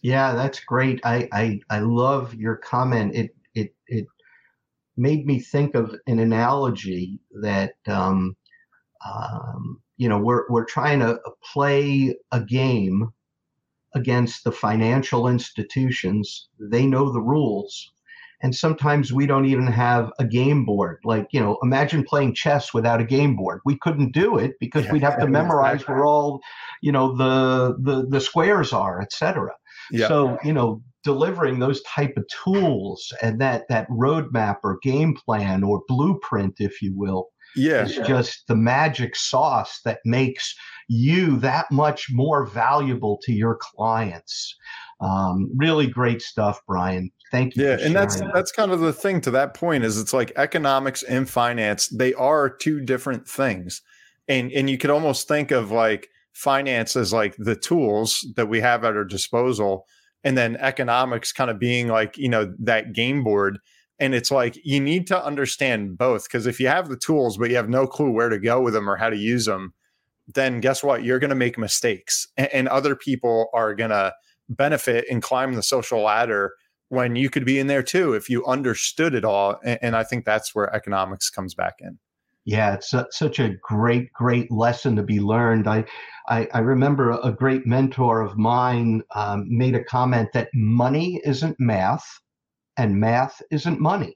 Yeah, 0.03 0.35
that's 0.35 0.61
great. 0.61 1.01
I 1.05 1.29
I, 1.33 1.61
I 1.71 1.79
love 1.79 2.35
your 2.35 2.57
comment. 2.57 3.15
It 3.15 3.35
it 3.55 3.75
it 3.87 4.07
made 4.97 5.27
me 5.27 5.41
think 5.41 5.75
of 5.75 5.95
an 6.07 6.19
analogy 6.19 7.21
that 7.43 7.73
um, 7.87 8.37
um, 9.07 9.81
you 9.97 10.09
know 10.09 10.19
we're 10.19 10.45
we're 10.51 10.67
trying 10.67 11.01
to 11.01 11.19
play 11.53 12.15
a 12.33 12.41
game 12.41 13.11
against 13.95 14.45
the 14.45 14.53
financial 14.53 15.29
institutions. 15.29 16.49
They 16.59 16.85
know 16.85 17.11
the 17.11 17.23
rules. 17.23 17.93
And 18.45 18.55
sometimes 18.55 19.11
we 19.11 19.27
don't 19.27 19.47
even 19.47 19.67
have 19.67 20.13
a 20.19 20.25
game 20.25 20.67
board. 20.67 20.99
Like, 21.03 21.29
you 21.33 21.41
know, 21.41 21.57
imagine 21.63 22.05
playing 22.05 22.35
chess 22.35 22.75
without 22.75 23.01
a 23.01 23.05
game 23.05 23.37
board. 23.37 23.63
We 23.65 23.79
couldn't 23.79 24.13
do 24.13 24.37
it 24.37 24.53
because 24.61 24.85
yeah, 24.85 24.93
we'd 24.93 25.03
have 25.03 25.19
to 25.19 25.27
memorize 25.41 25.77
exactly. 25.77 25.95
where 25.95 26.05
all, 26.05 26.41
you 26.83 26.93
know, 26.93 27.17
the 27.17 27.75
the 27.81 28.07
the 28.07 28.21
squares 28.21 28.75
are, 28.75 29.01
etc. 29.01 29.51
Yeah. 29.91 30.09
So, 30.09 30.37
you 30.45 30.53
know, 30.53 30.83
delivering 31.05 31.59
those 31.59 31.83
type 31.85 32.13
of 32.19 32.25
tools 32.45 33.11
and 33.23 33.41
that 33.41 33.65
that 33.71 33.89
roadmap 33.89 34.59
or 34.63 34.79
game 34.83 35.15
plan 35.15 35.63
or 35.63 35.83
blueprint, 35.89 36.57
if 36.59 36.83
you 36.83 36.93
will, 36.95 37.29
yeah. 37.57 37.85
is 37.85 37.97
just 38.07 38.47
the 38.47 38.57
magic 38.57 39.17
sauce 39.17 39.81
that 39.87 40.01
makes 40.05 40.55
you 40.89 41.39
that 41.39 41.71
much 41.71 42.09
more 42.11 42.45
valuable 42.47 43.19
to 43.23 43.33
your 43.33 43.59
clients. 43.59 44.55
Um, 45.01 45.51
really 45.57 45.87
great 45.87 46.23
stuff, 46.23 46.61
Bryan. 46.67 47.11
Thank 47.35 47.57
you. 47.57 47.65
Yeah, 47.65 47.79
and 47.81 47.95
that's 47.95 48.21
that. 48.21 48.31
that's 48.33 48.53
kind 48.53 48.71
of 48.71 48.79
the 48.81 48.93
thing 48.93 49.21
to 49.23 49.31
that 49.33 49.55
point 49.55 49.83
is 49.83 49.99
it's 49.99 50.13
like 50.13 50.31
economics 50.37 51.03
and 51.03 51.29
finance, 51.29 51.89
they 51.89 52.15
are 52.15 52.49
two 52.49 52.81
different 52.81 53.27
things. 53.27 53.83
And 54.29 54.53
and 54.53 54.71
you 54.71 54.79
could 54.79 54.91
almost 54.91 55.27
think 55.27 55.51
of 55.51 55.73
like 55.73 56.09
finance 56.33 56.95
as 56.95 57.13
like 57.13 57.35
the 57.39 57.57
tools 57.57 58.25
that 58.37 58.47
we 58.47 58.61
have 58.61 58.85
at 58.85 58.97
our 58.97 59.05
disposal 59.05 59.87
and 60.23 60.39
then 60.39 60.57
economics 60.57 61.33
kind 61.33 61.51
of 61.51 61.59
being 61.59 61.89
like, 61.89 62.17
you 62.17 62.29
know, 62.29 62.55
that 62.61 62.93
game 62.93 63.25
board 63.25 63.59
and 63.99 64.15
it's 64.15 64.31
like 64.31 64.59
you 64.65 64.81
need 64.81 65.07
to 65.09 65.25
understand 65.25 65.97
both 65.99 66.25
because 66.25 66.47
if 66.47 66.59
you 66.61 66.69
have 66.69 66.89
the 66.89 66.97
tools 66.97 67.37
but 67.37 67.51
you 67.51 67.57
have 67.57 67.69
no 67.69 67.87
clue 67.87 68.11
where 68.11 68.29
to 68.29 68.39
go 68.39 68.61
with 68.61 68.75
them 68.75 68.89
or 68.89 68.97
how 68.97 69.09
to 69.09 69.17
use 69.17 69.47
them 69.47 69.73
then 70.35 70.61
guess 70.61 70.83
what 70.83 71.05
you're 71.05 71.19
going 71.19 71.31
to 71.31 71.37
make 71.37 71.57
mistakes 71.59 72.27
and, 72.37 72.49
and 72.53 72.69
other 72.69 72.97
people 72.97 73.49
are 73.55 73.75
going 73.75 73.91
to 73.91 74.13
benefit 74.49 75.05
and 75.11 75.23
climb 75.23 75.55
the 75.55 75.63
social 75.63 76.01
ladder 76.01 76.55
when 76.95 77.17
you 77.17 77.29
could 77.29 77.45
be 77.45 77.59
in 77.59 77.67
there 77.67 77.83
too 77.83 78.15
if 78.15 78.31
you 78.31 78.45
understood 78.47 79.15
it 79.15 79.25
all 79.25 79.59
and, 79.65 79.79
and 79.83 79.97
i 79.97 80.05
think 80.05 80.25
that's 80.25 80.55
where 80.55 80.75
economics 80.75 81.31
comes 81.31 81.55
back 81.55 81.75
in 81.81 81.99
yeah, 82.45 82.75
it's 82.75 82.93
a, 82.93 83.07
such 83.11 83.39
a 83.39 83.55
great, 83.63 84.13
great 84.13 84.51
lesson 84.51 84.97
to 84.97 85.03
be 85.03 85.19
learned. 85.19 85.67
I, 85.67 85.85
I, 86.29 86.47
I 86.53 86.59
remember 86.59 87.11
a 87.11 87.33
great 87.33 87.67
mentor 87.67 88.21
of 88.21 88.37
mine 88.37 89.03
um, 89.15 89.47
made 89.49 89.75
a 89.75 89.85
comment 89.85 90.29
that 90.35 90.51
money 90.53 91.23
isn't 91.25 91.57
math, 91.59 92.05
and 92.77 93.01
math 93.01 93.41
isn't 93.51 93.81
money. 93.81 94.15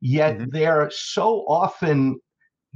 Yet 0.00 0.38
mm-hmm. 0.38 0.50
they're 0.50 0.90
so 0.90 1.44
often 1.48 2.20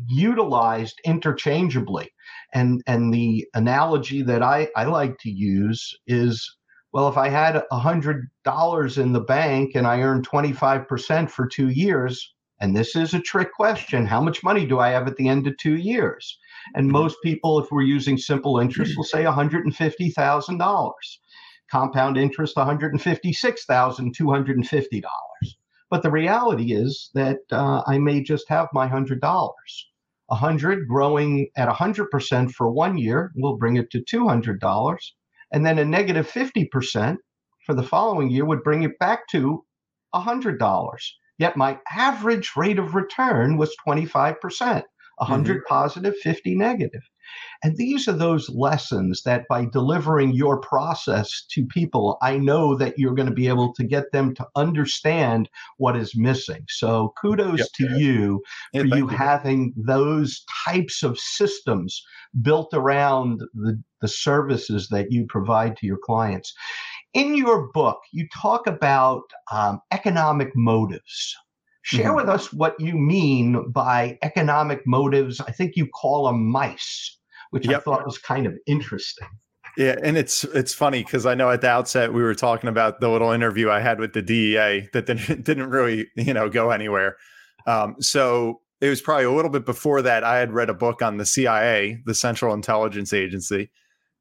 utilized 0.08 1.00
interchangeably. 1.04 2.10
And 2.52 2.82
and 2.86 3.14
the 3.14 3.46
analogy 3.54 4.22
that 4.22 4.42
I, 4.42 4.68
I 4.76 4.84
like 4.84 5.16
to 5.20 5.30
use 5.30 5.94
is 6.08 6.56
well, 6.92 7.08
if 7.08 7.16
I 7.16 7.28
had 7.28 7.62
a 7.70 7.78
hundred 7.78 8.28
dollars 8.44 8.98
in 8.98 9.12
the 9.12 9.20
bank 9.20 9.72
and 9.74 9.86
I 9.86 10.02
earned 10.02 10.28
25% 10.28 11.30
for 11.30 11.46
two 11.46 11.68
years, 11.68 12.34
and 12.60 12.76
this 12.76 12.94
is 12.94 13.14
a 13.14 13.20
trick 13.20 13.52
question, 13.52 14.06
how 14.06 14.20
much 14.20 14.44
money 14.44 14.66
do 14.66 14.78
I 14.78 14.90
have 14.90 15.08
at 15.08 15.16
the 15.16 15.28
end 15.28 15.46
of 15.46 15.56
two 15.56 15.76
years? 15.76 16.38
And 16.74 16.86
mm-hmm. 16.86 16.92
most 16.92 17.16
people, 17.24 17.58
if 17.58 17.70
we're 17.70 17.82
using 17.82 18.18
simple 18.18 18.58
interest, 18.58 18.96
will 18.96 19.04
say 19.04 19.24
$150,000 19.24 20.92
compound 21.72 22.16
interest 22.18 22.54
$156,250. 22.56 25.02
But 25.88 26.02
the 26.02 26.10
reality 26.10 26.74
is 26.74 27.10
that 27.14 27.38
uh, 27.50 27.80
I 27.86 27.96
may 27.98 28.22
just 28.22 28.46
have 28.48 28.68
my 28.72 28.86
$100. 28.86 29.18
100 30.26 30.88
growing 30.88 31.48
at 31.56 31.68
100% 31.68 32.52
for 32.52 32.70
one 32.70 32.98
year 32.98 33.32
will 33.36 33.56
bring 33.56 33.76
it 33.76 33.90
to 33.90 34.00
$200. 34.00 34.98
And 35.52 35.64
then 35.64 35.78
a 35.78 35.84
negative 35.84 36.30
50% 36.30 37.16
for 37.66 37.74
the 37.74 37.82
following 37.82 38.30
year 38.30 38.44
would 38.44 38.62
bring 38.62 38.82
it 38.82 38.98
back 38.98 39.28
to 39.28 39.64
$100. 40.14 40.98
Yet 41.38 41.56
my 41.56 41.78
average 41.90 42.52
rate 42.56 42.78
of 42.78 42.94
return 42.94 43.56
was 43.56 43.74
25%, 43.86 44.36
100 44.36 44.84
mm-hmm. 45.20 45.58
positive, 45.68 46.14
50 46.22 46.56
negative. 46.56 47.02
And 47.62 47.76
these 47.76 48.08
are 48.08 48.12
those 48.12 48.48
lessons 48.50 49.22
that 49.22 49.46
by 49.48 49.66
delivering 49.66 50.32
your 50.32 50.60
process 50.60 51.44
to 51.50 51.64
people, 51.66 52.18
I 52.20 52.36
know 52.36 52.74
that 52.76 52.98
you're 52.98 53.14
going 53.14 53.28
to 53.28 53.34
be 53.34 53.46
able 53.46 53.72
to 53.74 53.84
get 53.84 54.10
them 54.10 54.34
to 54.34 54.46
understand 54.56 55.48
what 55.76 55.96
is 55.96 56.16
missing. 56.16 56.64
So 56.68 57.14
kudos 57.20 57.58
yep. 57.58 57.68
to 57.76 57.98
you 57.98 58.42
yeah, 58.72 58.80
for 58.80 58.86
you, 58.88 58.96
you 58.96 59.06
having 59.06 59.72
those 59.76 60.44
types 60.64 61.02
of 61.02 61.18
systems 61.18 62.02
built 62.40 62.74
around 62.74 63.42
the, 63.54 63.80
the 64.00 64.08
services 64.08 64.88
that 64.88 65.12
you 65.12 65.26
provide 65.26 65.76
to 65.76 65.86
your 65.86 65.98
clients. 65.98 66.52
In 67.14 67.36
your 67.36 67.70
book, 67.72 68.00
you 68.12 68.26
talk 68.34 68.66
about 68.66 69.22
um, 69.52 69.80
economic 69.92 70.50
motives. 70.56 71.36
Share 71.82 72.06
mm-hmm. 72.06 72.16
with 72.16 72.28
us 72.28 72.52
what 72.52 72.78
you 72.78 72.94
mean 72.94 73.70
by 73.70 74.18
economic 74.22 74.86
motives. 74.86 75.40
I 75.40 75.50
think 75.50 75.76
you 75.76 75.86
call 75.88 76.26
them 76.26 76.46
mice 76.46 77.18
which 77.52 77.68
yep. 77.68 77.80
I 77.80 77.80
thought 77.82 78.06
was 78.06 78.18
kind 78.18 78.46
of 78.46 78.58
interesting. 78.66 79.28
Yeah, 79.78 79.96
and 80.02 80.18
it's 80.18 80.44
it's 80.44 80.74
funny 80.74 81.02
because 81.02 81.24
I 81.24 81.34
know 81.34 81.48
at 81.48 81.62
the 81.62 81.68
outset 81.70 82.12
we 82.12 82.20
were 82.20 82.34
talking 82.34 82.68
about 82.68 83.00
the 83.00 83.08
little 83.08 83.30
interview 83.30 83.70
I 83.70 83.80
had 83.80 84.00
with 84.00 84.12
the 84.12 84.20
DEA 84.20 84.90
that 84.92 85.06
didn't, 85.06 85.44
didn't 85.44 85.70
really 85.70 86.08
you 86.14 86.34
know 86.34 86.50
go 86.50 86.72
anywhere. 86.72 87.16
Um, 87.66 87.96
so 87.98 88.60
it 88.82 88.90
was 88.90 89.00
probably 89.00 89.24
a 89.24 89.32
little 89.32 89.50
bit 89.50 89.64
before 89.64 90.02
that 90.02 90.24
I 90.24 90.36
had 90.36 90.52
read 90.52 90.68
a 90.68 90.74
book 90.74 91.00
on 91.00 91.16
the 91.16 91.24
CIA, 91.24 92.02
the 92.04 92.14
Central 92.14 92.52
Intelligence 92.52 93.14
Agency, 93.14 93.70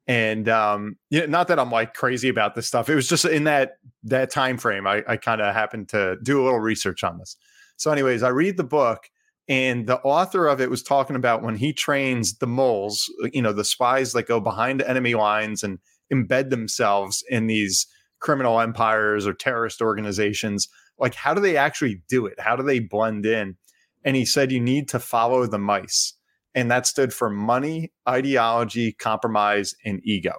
and 0.08 0.48
um, 0.48 0.96
you 1.10 1.20
know, 1.20 1.26
not 1.26 1.50
that 1.50 1.60
I'm 1.60 1.70
like 1.70 1.96
crazy 1.96 2.30
about 2.30 2.56
this 2.56 2.68
stuff. 2.68 2.88
It 2.88 2.96
was 2.96 3.10
just 3.10 3.26
in 3.26 3.44
that 3.44 3.74
that 4.04 4.32
time 4.32 4.58
frame 4.58 4.88
I, 4.88 5.04
I 5.06 5.18
kind 5.18 5.42
of 5.42 5.54
happened 5.54 5.90
to 5.90 6.16
do 6.24 6.42
a 6.42 6.44
little 6.46 6.62
research 6.62 7.04
on 7.04 7.18
this. 7.18 7.36
So, 7.76 7.92
anyways, 7.92 8.24
I 8.24 8.30
read 8.30 8.56
the 8.56 8.64
book 8.64 9.10
and 9.48 9.88
the 9.88 10.00
author 10.02 10.48
of 10.48 10.62
it 10.62 10.70
was 10.70 10.84
talking 10.84 11.16
about 11.16 11.44
when 11.44 11.56
he 11.56 11.74
trains 11.74 12.38
the 12.38 12.48
moles, 12.48 13.12
you 13.34 13.42
know, 13.42 13.54
the 13.54 13.66
spies 13.66 14.14
that 14.14 14.28
go 14.28 14.40
behind 14.40 14.82
enemy 14.82 15.16
lines 15.16 15.64
and 15.64 15.80
embed 16.14 16.50
themselves 16.50 17.24
in 17.30 17.48
these 17.48 17.88
criminal 18.20 18.60
empires 18.60 19.26
or 19.26 19.34
terrorist 19.34 19.82
organizations. 19.82 20.68
Like, 21.00 21.16
how 21.16 21.34
do 21.34 21.42
they 21.42 21.58
actually 21.58 22.02
do 22.08 22.26
it? 22.28 22.40
How 22.40 22.56
do 22.56 22.64
they 22.64 22.80
blend 22.80 23.26
in? 23.26 23.58
And 24.04 24.16
he 24.16 24.26
said, 24.26 24.52
you 24.52 24.60
need 24.60 24.88
to 24.90 25.00
follow 25.00 25.46
the 25.48 25.60
mice. 25.60 26.14
And 26.54 26.70
that 26.70 26.86
stood 26.86 27.14
for 27.14 27.30
money, 27.30 27.92
ideology, 28.08 28.94
compromise, 28.94 29.74
and 29.86 30.02
ego. 30.04 30.34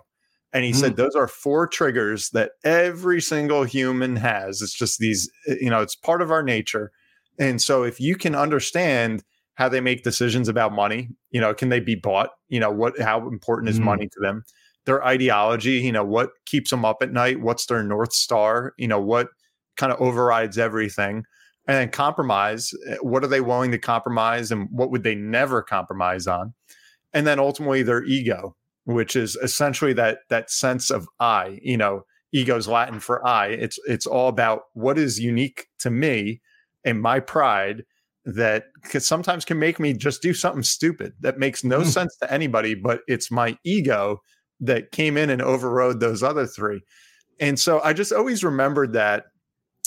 And 0.52 0.64
he 0.64 0.72
mm. 0.72 0.76
said, 0.76 0.96
those 0.96 1.14
are 1.14 1.26
four 1.26 1.66
triggers 1.66 2.30
that 2.30 2.52
every 2.64 3.20
single 3.20 3.64
human 3.64 4.16
has. 4.16 4.60
It's 4.60 4.74
just 4.74 4.98
these, 4.98 5.30
you 5.46 5.70
know, 5.70 5.80
it's 5.80 5.96
part 5.96 6.22
of 6.22 6.30
our 6.30 6.42
nature 6.42 6.92
and 7.38 7.60
so 7.60 7.82
if 7.82 8.00
you 8.00 8.16
can 8.16 8.34
understand 8.34 9.22
how 9.54 9.68
they 9.68 9.80
make 9.80 10.02
decisions 10.02 10.48
about 10.48 10.72
money, 10.72 11.10
you 11.30 11.40
know, 11.40 11.54
can 11.54 11.68
they 11.68 11.80
be 11.80 11.94
bought? 11.94 12.30
You 12.48 12.60
know, 12.60 12.70
what 12.70 12.98
how 13.00 13.28
important 13.28 13.68
is 13.68 13.78
mm. 13.78 13.84
money 13.84 14.08
to 14.08 14.20
them? 14.20 14.44
Their 14.84 15.04
ideology, 15.04 15.78
you 15.78 15.92
know, 15.92 16.04
what 16.04 16.30
keeps 16.46 16.70
them 16.70 16.84
up 16.84 16.98
at 17.02 17.12
night? 17.12 17.40
What's 17.40 17.66
their 17.66 17.82
north 17.82 18.12
star? 18.12 18.74
You 18.78 18.88
know, 18.88 19.00
what 19.00 19.28
kind 19.76 19.92
of 19.92 20.00
overrides 20.00 20.58
everything? 20.58 21.24
And 21.68 21.76
then 21.76 21.90
compromise, 21.90 22.72
eh, 22.88 22.96
what 23.02 23.22
are 23.22 23.28
they 23.28 23.40
willing 23.40 23.70
to 23.70 23.78
compromise 23.78 24.50
and 24.50 24.68
what 24.70 24.90
would 24.90 25.04
they 25.04 25.14
never 25.14 25.62
compromise 25.62 26.26
on? 26.26 26.54
And 27.12 27.26
then 27.26 27.38
ultimately 27.38 27.82
their 27.82 28.02
ego, 28.02 28.56
which 28.84 29.14
is 29.14 29.36
essentially 29.36 29.92
that 29.92 30.20
that 30.28 30.50
sense 30.50 30.90
of 30.90 31.06
I, 31.20 31.60
you 31.62 31.76
know, 31.76 32.04
ego's 32.32 32.66
Latin 32.66 32.98
for 32.98 33.24
I. 33.24 33.48
It's 33.48 33.78
it's 33.86 34.06
all 34.06 34.28
about 34.28 34.62
what 34.72 34.98
is 34.98 35.20
unique 35.20 35.66
to 35.80 35.90
me 35.90 36.40
and 36.84 37.00
my 37.00 37.20
pride 37.20 37.84
that 38.24 38.64
sometimes 38.98 39.44
can 39.44 39.58
make 39.58 39.80
me 39.80 39.92
just 39.92 40.22
do 40.22 40.32
something 40.32 40.62
stupid 40.62 41.12
that 41.20 41.38
makes 41.38 41.64
no 41.64 41.80
mm. 41.80 41.86
sense 41.86 42.16
to 42.18 42.32
anybody, 42.32 42.74
but 42.74 43.00
it's 43.08 43.30
my 43.30 43.56
ego 43.64 44.20
that 44.60 44.92
came 44.92 45.16
in 45.16 45.28
and 45.28 45.42
overrode 45.42 45.98
those 45.98 46.22
other 46.22 46.46
three. 46.46 46.80
And 47.40 47.58
so 47.58 47.80
I 47.82 47.92
just 47.92 48.12
always 48.12 48.44
remembered 48.44 48.92
that. 48.92 49.24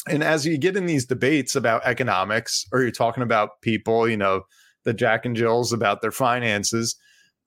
And 0.08 0.24
as 0.24 0.46
you 0.46 0.58
get 0.58 0.76
in 0.76 0.86
these 0.86 1.06
debates 1.06 1.56
about 1.56 1.86
economics, 1.86 2.66
or 2.72 2.82
you're 2.82 2.92
talking 2.92 3.24
about 3.24 3.62
people, 3.62 4.08
you 4.08 4.18
know, 4.18 4.42
the 4.84 4.94
Jack 4.94 5.26
and 5.26 5.36
Jills 5.36 5.72
about 5.72 6.02
their 6.02 6.12
finances, 6.12 6.96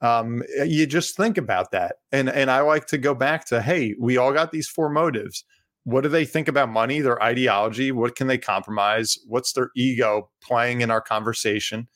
um, 0.01 0.43
you 0.65 0.87
just 0.87 1.17
think 1.17 1.37
about 1.37 1.71
that. 1.73 1.97
And 2.11 2.29
and 2.29 2.51
I 2.51 2.61
like 2.61 2.87
to 2.87 2.99
go 2.99 3.15
back 3.15 3.47
to, 3.47 3.61
hey, 3.61 3.95
we 4.01 4.17
all 4.17 4.33
got 4.33 4.53
these 4.53 4.69
four 4.69 4.89
motives 4.89 5.45
what 5.89 6.03
do 6.03 6.11
they 6.11 6.27
think 6.27 6.49
about 6.49 6.69
money, 6.69 7.01
their 7.01 7.23
ideology? 7.23 7.93
What 7.93 8.15
can 8.15 8.27
they 8.27 8.37
compromise? 8.37 9.19
What's 9.27 9.55
their 9.55 9.71
ego 9.75 10.29
playing 10.43 10.83
in 10.83 10.91
our 10.91 11.01
conversation? 11.01 11.89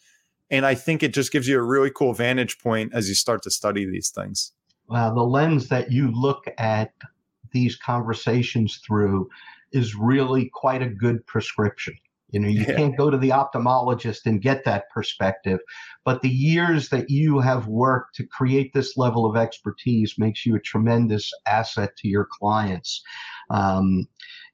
And 0.51 0.65
I 0.65 0.75
think 0.75 1.03
it 1.03 1.13
just 1.13 1.31
gives 1.31 1.47
you 1.47 1.59
a 1.59 1.63
really 1.63 1.91
cool 1.95 2.15
vantage 2.15 2.59
point 2.59 2.95
as 2.95 3.11
you 3.11 3.15
start 3.15 3.43
to 3.43 3.51
study 3.51 3.85
these 3.85 4.09
things. 4.09 4.53
Well, 4.89 5.15
the 5.15 5.23
lens 5.23 5.69
that 5.69 5.93
you 5.93 6.11
look 6.11 6.47
at 6.57 6.95
these 7.53 7.77
conversations 7.77 8.81
through 8.87 9.29
is 9.73 9.95
really 9.95 10.51
quite 10.55 10.81
a 10.81 10.89
good 10.89 11.27
prescription. 11.27 11.95
You 12.33 12.41
know, 12.41 12.49
you 12.49 12.65
yeah. 12.67 12.75
can't 12.75 12.97
go 12.97 13.11
to 13.11 13.19
the 13.19 13.31
ophthalmologist 13.31 14.21
and 14.25 14.43
get 14.43 14.65
that 14.65 14.91
perspective, 14.93 15.61
but 16.05 16.23
the 16.23 16.29
years 16.29 16.89
that 16.89 17.11
you 17.11 17.39
have 17.41 17.69
worked 17.69 18.17
to 18.17 18.27
create 18.27 18.73
this 18.73 18.97
level 18.97 19.27
of 19.27 19.37
expertise 19.37 20.15
makes 20.19 20.45
you 20.45 20.57
a 20.57 20.61
tremendous 20.61 21.31
asset 21.47 21.97
to 21.99 22.09
your 22.09 22.27
clients. 22.31 23.03
Um, 23.51 24.09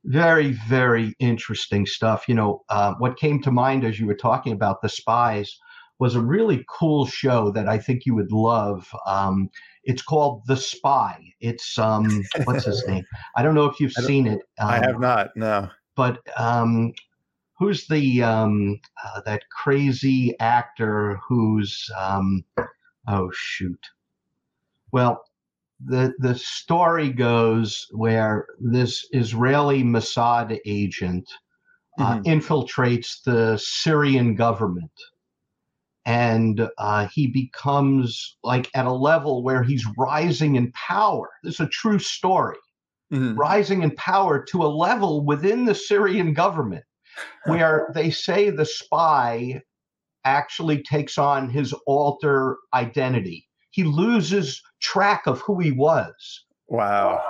very, 0.04 0.52
very 0.68 1.14
interesting 1.18 1.86
stuff. 1.86 2.28
You 2.28 2.34
know, 2.34 2.64
uh, 2.68 2.94
what 2.98 3.18
came 3.18 3.40
to 3.42 3.50
mind 3.50 3.84
as 3.84 3.98
you 3.98 4.06
were 4.06 4.16
talking 4.16 4.52
about 4.52 4.82
the 4.82 4.88
spies 4.88 5.58
was 5.98 6.14
a 6.14 6.20
really 6.20 6.64
cool 6.68 7.06
show 7.06 7.50
that 7.50 7.68
I 7.68 7.78
think 7.78 8.06
you 8.06 8.14
would 8.14 8.32
love. 8.32 8.88
Um, 9.06 9.50
it's 9.84 10.02
called 10.02 10.42
The 10.46 10.56
Spy. 10.56 11.18
It's 11.40 11.78
um, 11.78 12.22
what's 12.44 12.64
his 12.64 12.84
name? 12.88 13.04
I 13.36 13.42
don't 13.42 13.54
know 13.54 13.64
if 13.64 13.80
you've 13.80 13.92
seen 13.92 14.26
it. 14.26 14.40
Um, 14.58 14.68
I 14.68 14.76
have 14.78 15.00
not. 15.00 15.30
No. 15.34 15.68
But 15.96 16.20
um, 16.38 16.92
who's 17.58 17.86
the 17.88 18.22
um, 18.22 18.80
uh, 19.04 19.20
that 19.22 19.42
crazy 19.50 20.38
actor 20.40 21.20
who's 21.28 21.90
um, 21.98 22.44
oh 23.08 23.30
shoot. 23.34 23.84
Well, 24.92 25.24
the 25.84 26.14
the 26.18 26.34
story 26.36 27.10
goes 27.10 27.86
where 27.90 28.46
this 28.60 29.06
Israeli 29.12 29.82
Mossad 29.82 30.58
agent 30.64 31.30
uh, 31.98 32.16
mm-hmm. 32.16 32.30
infiltrates 32.30 33.22
the 33.24 33.58
Syrian 33.58 34.34
government, 34.34 34.92
and 36.06 36.68
uh, 36.78 37.08
he 37.08 37.26
becomes 37.26 38.36
like 38.44 38.70
at 38.74 38.86
a 38.86 38.92
level 38.92 39.42
where 39.42 39.62
he's 39.62 39.84
rising 39.96 40.56
in 40.56 40.72
power. 40.72 41.28
This 41.42 41.54
is 41.54 41.60
a 41.60 41.68
true 41.68 41.98
story. 41.98 42.56
Mm-hmm. 43.12 43.38
Rising 43.38 43.82
in 43.82 43.92
power 43.92 44.44
to 44.50 44.62
a 44.62 44.68
level 44.68 45.24
within 45.24 45.64
the 45.64 45.74
Syrian 45.74 46.34
government 46.34 46.84
where 47.46 47.88
they 47.94 48.11
say 48.11 48.50
the 48.50 48.66
spy 48.66 49.61
actually 50.24 50.83
takes 50.83 51.16
on 51.18 51.48
his 51.48 51.72
alter 51.87 52.57
identity 52.74 53.48
he 53.78 53.85
loses 53.85 54.61
track 54.81 55.22
of 55.26 55.40
who 55.42 55.61
he 55.61 55.70
was. 55.70 56.44
Wow. 56.66 57.22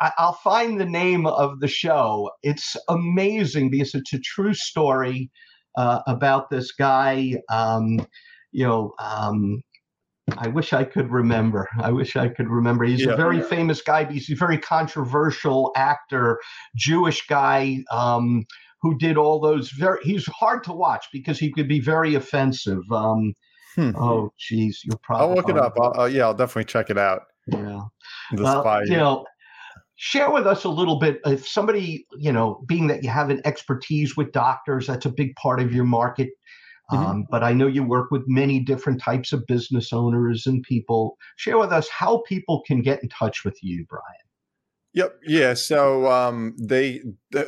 I, 0.00 0.10
will 0.18 0.32
find 0.32 0.80
the 0.80 0.84
name 0.84 1.26
of 1.26 1.60
the 1.60 1.68
show. 1.68 2.28
It's 2.42 2.76
amazing 2.88 3.70
because 3.70 3.94
it's 3.94 4.12
a 4.12 4.18
true 4.18 4.52
story 4.52 5.30
uh, 5.76 6.00
about 6.08 6.50
this 6.50 6.72
guy. 6.72 7.36
Um, 7.48 8.04
you 8.50 8.66
know, 8.66 8.94
um, 8.98 9.62
I 10.36 10.48
wish 10.48 10.72
I 10.72 10.82
could 10.82 11.10
remember. 11.10 11.68
I 11.80 11.92
wish 11.92 12.16
I 12.16 12.28
could 12.28 12.48
remember. 12.48 12.84
He's 12.84 13.06
yeah. 13.06 13.12
a 13.12 13.16
very 13.16 13.40
famous 13.40 13.80
guy. 13.80 14.04
He's 14.04 14.28
a 14.28 14.34
very 14.34 14.58
controversial 14.58 15.72
actor, 15.76 16.40
Jewish 16.74 17.26
guy 17.28 17.84
um, 17.92 18.44
who 18.82 18.98
did 18.98 19.16
all 19.16 19.40
those 19.40 19.70
very. 19.70 19.98
He's 20.02 20.26
hard 20.26 20.64
to 20.64 20.72
watch 20.72 21.06
because 21.12 21.38
he 21.38 21.50
could 21.50 21.68
be 21.68 21.80
very 21.80 22.14
offensive. 22.14 22.82
Um, 22.90 23.34
Hmm. 23.74 23.92
Oh, 23.96 24.32
geez, 24.38 24.82
you'll 24.84 24.98
probably. 24.98 25.28
I'll 25.28 25.34
look 25.34 25.48
it 25.48 25.56
up. 25.56 25.74
I'll, 25.80 26.08
yeah, 26.08 26.24
I'll 26.24 26.34
definitely 26.34 26.64
check 26.64 26.90
it 26.90 26.98
out. 26.98 27.22
Yeah. 27.46 27.82
The 28.32 28.60
spy. 28.60 28.82
You 28.84 28.96
know, 28.96 29.26
share 29.96 30.30
with 30.30 30.46
us 30.46 30.64
a 30.64 30.68
little 30.68 30.98
bit. 30.98 31.20
If 31.24 31.48
somebody, 31.48 32.06
you 32.18 32.32
know, 32.32 32.62
being 32.66 32.86
that 32.88 33.02
you 33.02 33.10
have 33.10 33.30
an 33.30 33.40
expertise 33.44 34.16
with 34.16 34.32
doctors, 34.32 34.86
that's 34.86 35.06
a 35.06 35.10
big 35.10 35.34
part 35.36 35.60
of 35.60 35.72
your 35.72 35.84
market. 35.84 36.30
Mm-hmm. 36.90 37.04
Um, 37.04 37.26
but 37.30 37.42
I 37.42 37.52
know 37.52 37.66
you 37.66 37.82
work 37.82 38.10
with 38.10 38.22
many 38.26 38.60
different 38.60 39.00
types 39.00 39.32
of 39.32 39.46
business 39.46 39.92
owners 39.92 40.46
and 40.46 40.62
people. 40.62 41.16
Share 41.36 41.58
with 41.58 41.72
us 41.72 41.88
how 41.88 42.22
people 42.28 42.62
can 42.66 42.82
get 42.82 43.02
in 43.02 43.08
touch 43.08 43.44
with 43.44 43.56
you, 43.62 43.86
Bryan. 43.88 44.02
Yep. 44.94 45.20
Yeah. 45.26 45.54
So 45.54 46.10
um, 46.10 46.54
they 46.58 47.00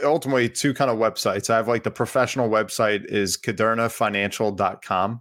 ultimately 0.02 0.48
two 0.48 0.72
kind 0.72 0.90
of 0.90 0.96
websites. 0.96 1.50
I 1.50 1.56
have 1.56 1.68
like 1.68 1.82
the 1.82 1.90
professional 1.90 2.48
website 2.48 3.04
is 3.06 3.36
kudernafinancial.com. 3.36 5.20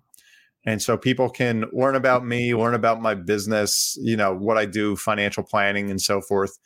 And 0.65 0.81
so 0.81 0.97
people 0.97 1.29
can 1.29 1.65
learn 1.73 1.95
about 1.95 2.25
me, 2.25 2.55
learn 2.55 2.73
about 2.73 3.01
my 3.01 3.15
business, 3.15 3.97
you 4.01 4.15
know, 4.15 4.33
what 4.33 4.57
I 4.57 4.65
do, 4.65 4.95
financial 4.95 5.43
planning 5.43 5.91
and 5.91 5.99
so 5.99 6.21
forth. 6.21 6.57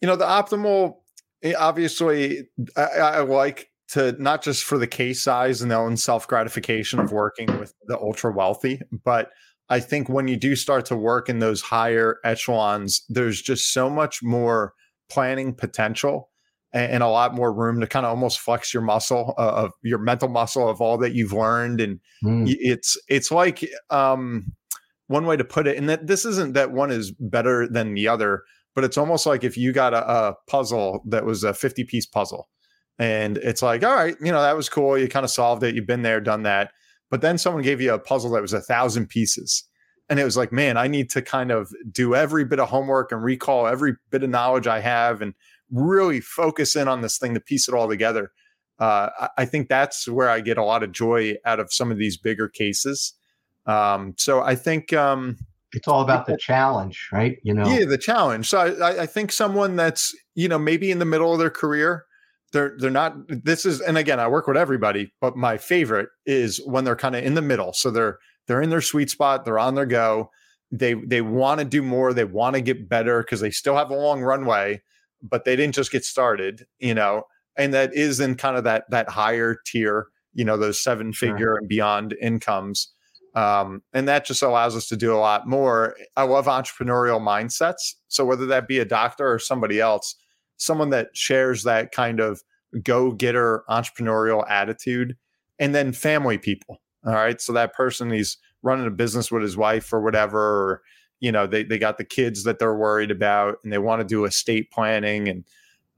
you 0.00 0.08
know, 0.08 0.16
the 0.16 0.24
optimal. 0.24 0.96
Eh, 1.42 1.52
obviously, 1.56 2.48
I, 2.76 2.82
I 2.82 3.20
like 3.20 3.70
to 3.88 4.12
not 4.20 4.42
just 4.42 4.64
for 4.64 4.78
the 4.78 4.86
case 4.86 5.22
size 5.22 5.62
and 5.62 5.70
their 5.70 5.78
own 5.78 5.96
self 5.96 6.26
gratification 6.26 6.98
of 6.98 7.12
working 7.12 7.46
with 7.58 7.74
the 7.86 7.98
ultra 7.98 8.32
wealthy, 8.32 8.80
but 9.04 9.30
I 9.68 9.80
think 9.80 10.08
when 10.08 10.28
you 10.28 10.36
do 10.36 10.54
start 10.54 10.86
to 10.86 10.96
work 10.96 11.28
in 11.28 11.40
those 11.40 11.60
higher 11.60 12.18
echelons, 12.24 13.04
there's 13.08 13.42
just 13.42 13.72
so 13.72 13.90
much 13.90 14.22
more 14.22 14.74
planning 15.10 15.54
potential 15.54 16.30
and, 16.72 16.92
and 16.92 17.02
a 17.02 17.08
lot 17.08 17.34
more 17.34 17.52
room 17.52 17.80
to 17.80 17.86
kind 17.86 18.06
of 18.06 18.10
almost 18.10 18.38
flex 18.38 18.72
your 18.72 18.82
muscle 18.82 19.34
uh, 19.38 19.52
of 19.64 19.72
your 19.82 19.98
mental 19.98 20.28
muscle 20.28 20.68
of 20.68 20.80
all 20.80 20.98
that 20.98 21.14
you've 21.14 21.32
learned. 21.32 21.80
And 21.80 22.00
mm. 22.24 22.44
it's 22.60 22.96
it's 23.08 23.32
like 23.32 23.68
um, 23.90 24.52
one 25.08 25.26
way 25.26 25.36
to 25.36 25.44
put 25.44 25.66
it, 25.66 25.76
and 25.76 25.88
that 25.88 26.06
this 26.06 26.24
isn't 26.24 26.54
that 26.54 26.72
one 26.72 26.92
is 26.92 27.12
better 27.18 27.68
than 27.68 27.94
the 27.94 28.06
other, 28.06 28.42
but 28.74 28.84
it's 28.84 28.98
almost 28.98 29.26
like 29.26 29.42
if 29.42 29.56
you 29.56 29.72
got 29.72 29.94
a, 29.94 30.08
a 30.08 30.34
puzzle 30.46 31.02
that 31.06 31.24
was 31.24 31.42
a 31.42 31.54
50 31.54 31.84
piece 31.84 32.06
puzzle, 32.06 32.48
and 33.00 33.36
it's 33.38 33.62
like, 33.62 33.84
all 33.84 33.94
right, 33.94 34.16
you 34.20 34.30
know, 34.30 34.42
that 34.42 34.56
was 34.56 34.68
cool. 34.68 34.96
You 34.96 35.08
kind 35.08 35.24
of 35.24 35.30
solved 35.30 35.64
it. 35.64 35.74
You've 35.74 35.86
been 35.88 36.02
there, 36.02 36.20
done 36.20 36.44
that 36.44 36.70
but 37.10 37.20
then 37.20 37.38
someone 37.38 37.62
gave 37.62 37.80
you 37.80 37.92
a 37.92 37.98
puzzle 37.98 38.30
that 38.32 38.42
was 38.42 38.52
a 38.52 38.60
thousand 38.60 39.08
pieces. 39.08 39.64
And 40.08 40.20
it 40.20 40.24
was 40.24 40.36
like, 40.36 40.52
man, 40.52 40.76
I 40.76 40.86
need 40.86 41.10
to 41.10 41.22
kind 41.22 41.50
of 41.50 41.72
do 41.90 42.14
every 42.14 42.44
bit 42.44 42.60
of 42.60 42.68
homework 42.68 43.10
and 43.10 43.22
recall 43.22 43.66
every 43.66 43.94
bit 44.10 44.22
of 44.22 44.30
knowledge 44.30 44.66
I 44.66 44.80
have 44.80 45.20
and 45.20 45.34
really 45.70 46.20
focus 46.20 46.76
in 46.76 46.86
on 46.86 47.00
this 47.00 47.18
thing 47.18 47.34
to 47.34 47.40
piece 47.40 47.68
it 47.68 47.74
all 47.74 47.88
together. 47.88 48.30
Uh, 48.78 49.28
I 49.36 49.46
think 49.46 49.68
that's 49.68 50.06
where 50.06 50.28
I 50.28 50.40
get 50.40 50.58
a 50.58 50.64
lot 50.64 50.82
of 50.82 50.92
joy 50.92 51.34
out 51.44 51.60
of 51.60 51.72
some 51.72 51.90
of 51.90 51.98
these 51.98 52.16
bigger 52.16 52.48
cases. 52.48 53.14
Um, 53.64 54.14
so 54.16 54.42
I 54.42 54.54
think 54.54 54.92
um, 54.92 55.38
it's 55.72 55.88
all 55.88 56.02
about 56.02 56.26
the 56.26 56.36
challenge, 56.36 57.08
right? 57.12 57.38
You 57.42 57.54
know, 57.54 57.66
yeah, 57.66 57.84
the 57.84 57.98
challenge. 57.98 58.48
So 58.48 58.58
I, 58.58 59.02
I 59.02 59.06
think 59.06 59.32
someone 59.32 59.76
that's 59.76 60.14
you 60.34 60.48
know 60.48 60.58
maybe 60.58 60.90
in 60.90 60.98
the 60.98 61.04
middle 61.04 61.32
of 61.32 61.38
their 61.38 61.50
career, 61.50 62.05
they're 62.56 62.74
they're 62.78 62.90
not 62.90 63.14
this 63.28 63.66
is 63.66 63.82
and 63.82 63.98
again 63.98 64.18
I 64.18 64.28
work 64.28 64.46
with 64.46 64.56
everybody, 64.56 65.12
but 65.20 65.36
my 65.36 65.58
favorite 65.58 66.08
is 66.24 66.58
when 66.64 66.84
they're 66.84 66.96
kind 66.96 67.14
of 67.14 67.22
in 67.22 67.34
the 67.34 67.42
middle. 67.42 67.74
So 67.74 67.90
they're 67.90 68.18
they're 68.46 68.62
in 68.62 68.70
their 68.70 68.80
sweet 68.80 69.10
spot, 69.10 69.44
they're 69.44 69.58
on 69.58 69.74
their 69.74 69.86
go. 69.86 70.30
They 70.72 70.94
they 70.94 71.20
want 71.20 71.58
to 71.58 71.66
do 71.66 71.82
more, 71.82 72.14
they 72.14 72.24
want 72.24 72.54
to 72.54 72.62
get 72.62 72.88
better 72.88 73.20
because 73.20 73.40
they 73.40 73.50
still 73.50 73.76
have 73.76 73.90
a 73.90 73.94
long 73.94 74.22
runway, 74.22 74.80
but 75.22 75.44
they 75.44 75.54
didn't 75.54 75.74
just 75.74 75.92
get 75.92 76.04
started, 76.04 76.66
you 76.78 76.94
know. 76.94 77.24
And 77.58 77.74
that 77.74 77.94
is 77.94 78.20
in 78.20 78.36
kind 78.36 78.56
of 78.56 78.64
that 78.64 78.84
that 78.90 79.10
higher 79.10 79.58
tier, 79.66 80.06
you 80.32 80.44
know, 80.44 80.56
those 80.56 80.82
seven 80.82 81.12
figure 81.12 81.38
sure. 81.38 81.56
and 81.58 81.68
beyond 81.68 82.16
incomes. 82.22 82.90
Um, 83.34 83.82
and 83.92 84.08
that 84.08 84.24
just 84.24 84.42
allows 84.42 84.74
us 84.74 84.88
to 84.88 84.96
do 84.96 85.14
a 85.14 85.18
lot 85.18 85.46
more. 85.46 85.94
I 86.16 86.22
love 86.22 86.46
entrepreneurial 86.46 87.20
mindsets. 87.20 87.92
So 88.08 88.24
whether 88.24 88.46
that 88.46 88.66
be 88.66 88.78
a 88.78 88.86
doctor 88.86 89.30
or 89.30 89.38
somebody 89.38 89.78
else, 89.78 90.14
someone 90.56 90.90
that 90.90 91.08
shares 91.14 91.62
that 91.64 91.92
kind 91.92 92.20
of 92.20 92.42
go 92.82 93.12
getter 93.12 93.64
entrepreneurial 93.68 94.44
attitude, 94.48 95.16
and 95.58 95.74
then 95.74 95.92
family 95.92 96.38
people. 96.38 96.80
All 97.06 97.14
right. 97.14 97.40
So 97.40 97.52
that 97.52 97.74
person, 97.74 98.10
he's 98.10 98.36
running 98.62 98.86
a 98.86 98.90
business 98.90 99.30
with 99.30 99.42
his 99.42 99.56
wife 99.56 99.92
or 99.92 100.00
whatever, 100.00 100.40
or, 100.40 100.82
you 101.20 101.30
know, 101.30 101.46
they, 101.46 101.62
they 101.62 101.78
got 101.78 101.98
the 101.98 102.04
kids 102.04 102.42
that 102.42 102.58
they're 102.58 102.74
worried 102.74 103.12
about 103.12 103.58
and 103.62 103.72
they 103.72 103.78
want 103.78 104.00
to 104.00 104.06
do 104.06 104.24
estate 104.24 104.70
planning. 104.72 105.28
And 105.28 105.44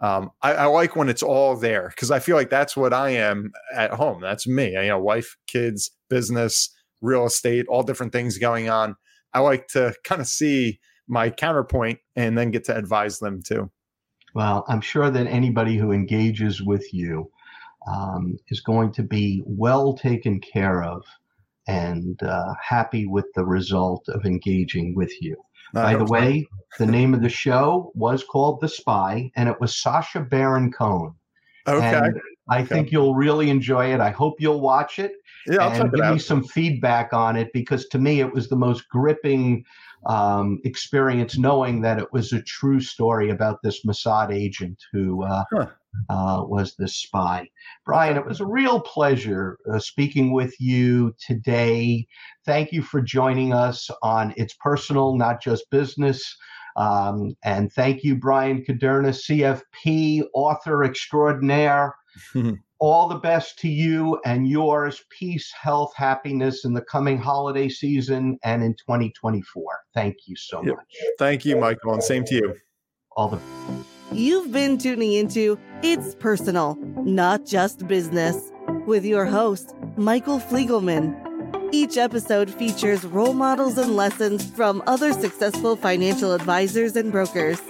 um, 0.01 0.31
I, 0.43 0.53
I, 0.53 0.65
like 0.67 0.95
when 0.95 1.09
it's 1.09 1.23
all 1.23 1.57
there 1.57 1.89
because 1.89 2.11
I 2.11 2.19
feel 2.19 2.37
like 2.37 2.51
that's 2.51 2.77
what 2.77 2.93
I 2.93 3.11
am 3.11 3.53
at 3.75 3.93
home. 3.93 4.21
That's 4.21 4.47
me. 4.47 4.73
You 4.73 4.89
know, 4.89 4.99
wife, 4.99 5.37
kids, 5.47 5.91
business, 6.11 6.69
real 7.01 7.25
estate, 7.27 7.67
all 7.69 7.83
different 7.83 8.13
things 8.13 8.39
going 8.39 8.69
on. 8.69 8.95
I 9.33 9.41
like 9.41 9.67
to 9.69 9.95
kind 10.05 10.21
of 10.21 10.27
see 10.27 10.79
my 11.09 11.31
counterpoint 11.31 12.01
and 12.17 12.37
then 12.37 12.51
get 12.51 12.65
to 12.65 12.77
advise 12.77 13.19
them 13.19 13.41
too. 13.43 13.71
Well, 14.35 14.65
I'm 14.69 14.81
sure 14.81 15.11
that 15.11 15.27
anybody 15.27 15.77
who 15.77 15.93
engages 15.93 16.63
with 16.63 16.93
you 16.93 17.31
um, 17.87 18.39
is 18.49 18.61
going 18.61 18.93
to 18.93 19.03
be 19.03 19.43
well 19.47 19.95
taken 19.95 20.41
care 20.41 20.83
of 20.83 21.05
and 21.67 22.23
uh, 22.23 22.55
happy 22.63 23.07
with 23.07 23.27
the 23.35 23.45
result 23.45 24.09
of 24.09 24.25
engaging 24.25 24.95
with 24.95 25.13
you. 25.21 25.37
By 25.75 25.97
the 25.97 26.05
way, 26.05 26.49
the 26.79 26.87
name 26.87 27.13
of 27.13 27.21
the 27.21 27.29
show 27.29 27.93
was 27.95 28.25
called 28.25 28.61
The 28.63 28.69
Spy, 28.69 29.31
and 29.37 29.51
it 29.51 29.61
was 29.61 29.77
Sacha 29.77 30.21
Baron 30.21 30.73
Cohen. 30.73 31.15
Okay. 31.67 31.99
And 31.99 32.19
I 32.49 32.61
okay. 32.61 32.67
think 32.67 32.91
you'll 32.91 33.15
really 33.15 33.51
enjoy 33.51 33.93
it. 33.93 34.01
I 34.01 34.11
hope 34.11 34.41
you'll 34.41 34.63
watch 34.63 34.99
it 34.99 35.13
yeah, 35.47 35.67
I'll 35.67 35.83
and 35.83 35.93
give 35.93 36.13
me 36.13 36.19
some 36.19 36.45
feedback 36.45 37.13
on 37.13 37.37
it 37.37 37.53
because 37.53 37.87
to 37.89 37.99
me 37.99 38.21
it 38.21 38.33
was 38.33 38.49
the 38.49 38.57
most 38.57 38.89
gripping 38.89 39.65
um, 40.07 40.61
experience 40.65 41.39
knowing 41.39 41.81
that 41.83 41.99
it 41.99 42.13
was 42.13 42.33
a 42.33 42.43
true 42.43 42.81
story 42.81 43.31
about 43.31 43.63
this 43.63 43.85
Mossad 43.85 44.33
agent 44.33 44.79
who 44.93 45.25
uh, 45.25 45.45
huh. 45.53 45.67
uh, 46.09 46.45
was 46.45 46.75
this 46.77 46.97
spy. 46.97 47.49
Bryan, 47.85 48.17
it 48.17 48.25
was 48.25 48.41
a 48.41 48.47
real 48.47 48.81
pleasure 48.81 49.59
uh, 49.73 49.79
speaking 49.79 50.33
with 50.33 50.55
you 50.61 51.15
today. 51.19 52.07
Thank 52.45 52.73
you 52.73 52.83
for 52.83 53.01
joining 53.01 53.53
us 53.53 53.91
on 54.03 54.35
It's 54.37 54.55
Personal, 54.55 55.17
Not 55.17 55.43
Just 55.43 55.71
Business. 55.71 56.37
Um, 56.77 57.37
and 57.43 57.73
thank 57.73 58.05
you, 58.05 58.17
Bryan 58.17 58.65
Kuderna, 58.65 59.11
CFP, 59.11 60.23
author 60.33 60.85
extraordinaire. 60.85 61.93
all 62.79 63.09
the 63.09 63.19
best 63.19 63.59
to 63.61 63.69
you 63.69 64.21
and 64.25 64.49
yours. 64.49 65.05
Peace, 65.11 65.53
health, 65.53 65.93
happiness 65.97 66.65
in 66.65 66.73
the 66.73 66.83
coming 66.83 67.19
holiday 67.19 67.69
season 67.69 68.39
and 68.45 68.63
in 68.63 68.75
2024. 68.75 69.65
Thank 69.95 70.17
you 70.27 70.37
so 70.37 70.63
much. 70.63 70.77
Thank 71.19 71.45
you, 71.45 71.57
Michael, 71.57 71.93
and 71.93 72.03
same 72.03 72.25
to 72.25 72.35
you. 72.35 72.55
All 73.17 73.29
the 73.29 73.41
You've 74.11 74.53
been 74.53 74.79
tuning 74.79 75.13
into 75.13 75.59
It's 75.83 76.15
Personal, 76.15 76.77
Not 77.05 77.45
Just 77.45 77.87
Business 77.87 78.51
with 78.87 79.05
your 79.05 79.27
host, 79.27 79.75
Michael 79.97 80.41
Fliegelman. 80.41 81.15
Each 81.73 81.99
episode 81.99 82.51
features 82.51 83.05
role 83.05 83.35
models 83.35 83.77
and 83.77 83.97
lessons 83.97 84.51
from 84.53 84.83
other 84.87 85.13
successful 85.13 85.77
financial 85.77 86.33
advisors 86.33 86.97
and 86.97 87.13
brokers. 87.13 87.61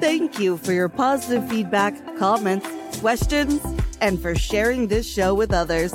Thank 0.00 0.38
you 0.38 0.58
for 0.58 0.72
your 0.72 0.88
positive 0.88 1.48
feedback, 1.48 1.94
comments, 2.18 2.68
questions, 3.00 3.62
and 4.00 4.20
for 4.20 4.34
sharing 4.34 4.88
this 4.88 5.10
show 5.10 5.34
with 5.34 5.52
others. 5.52 5.94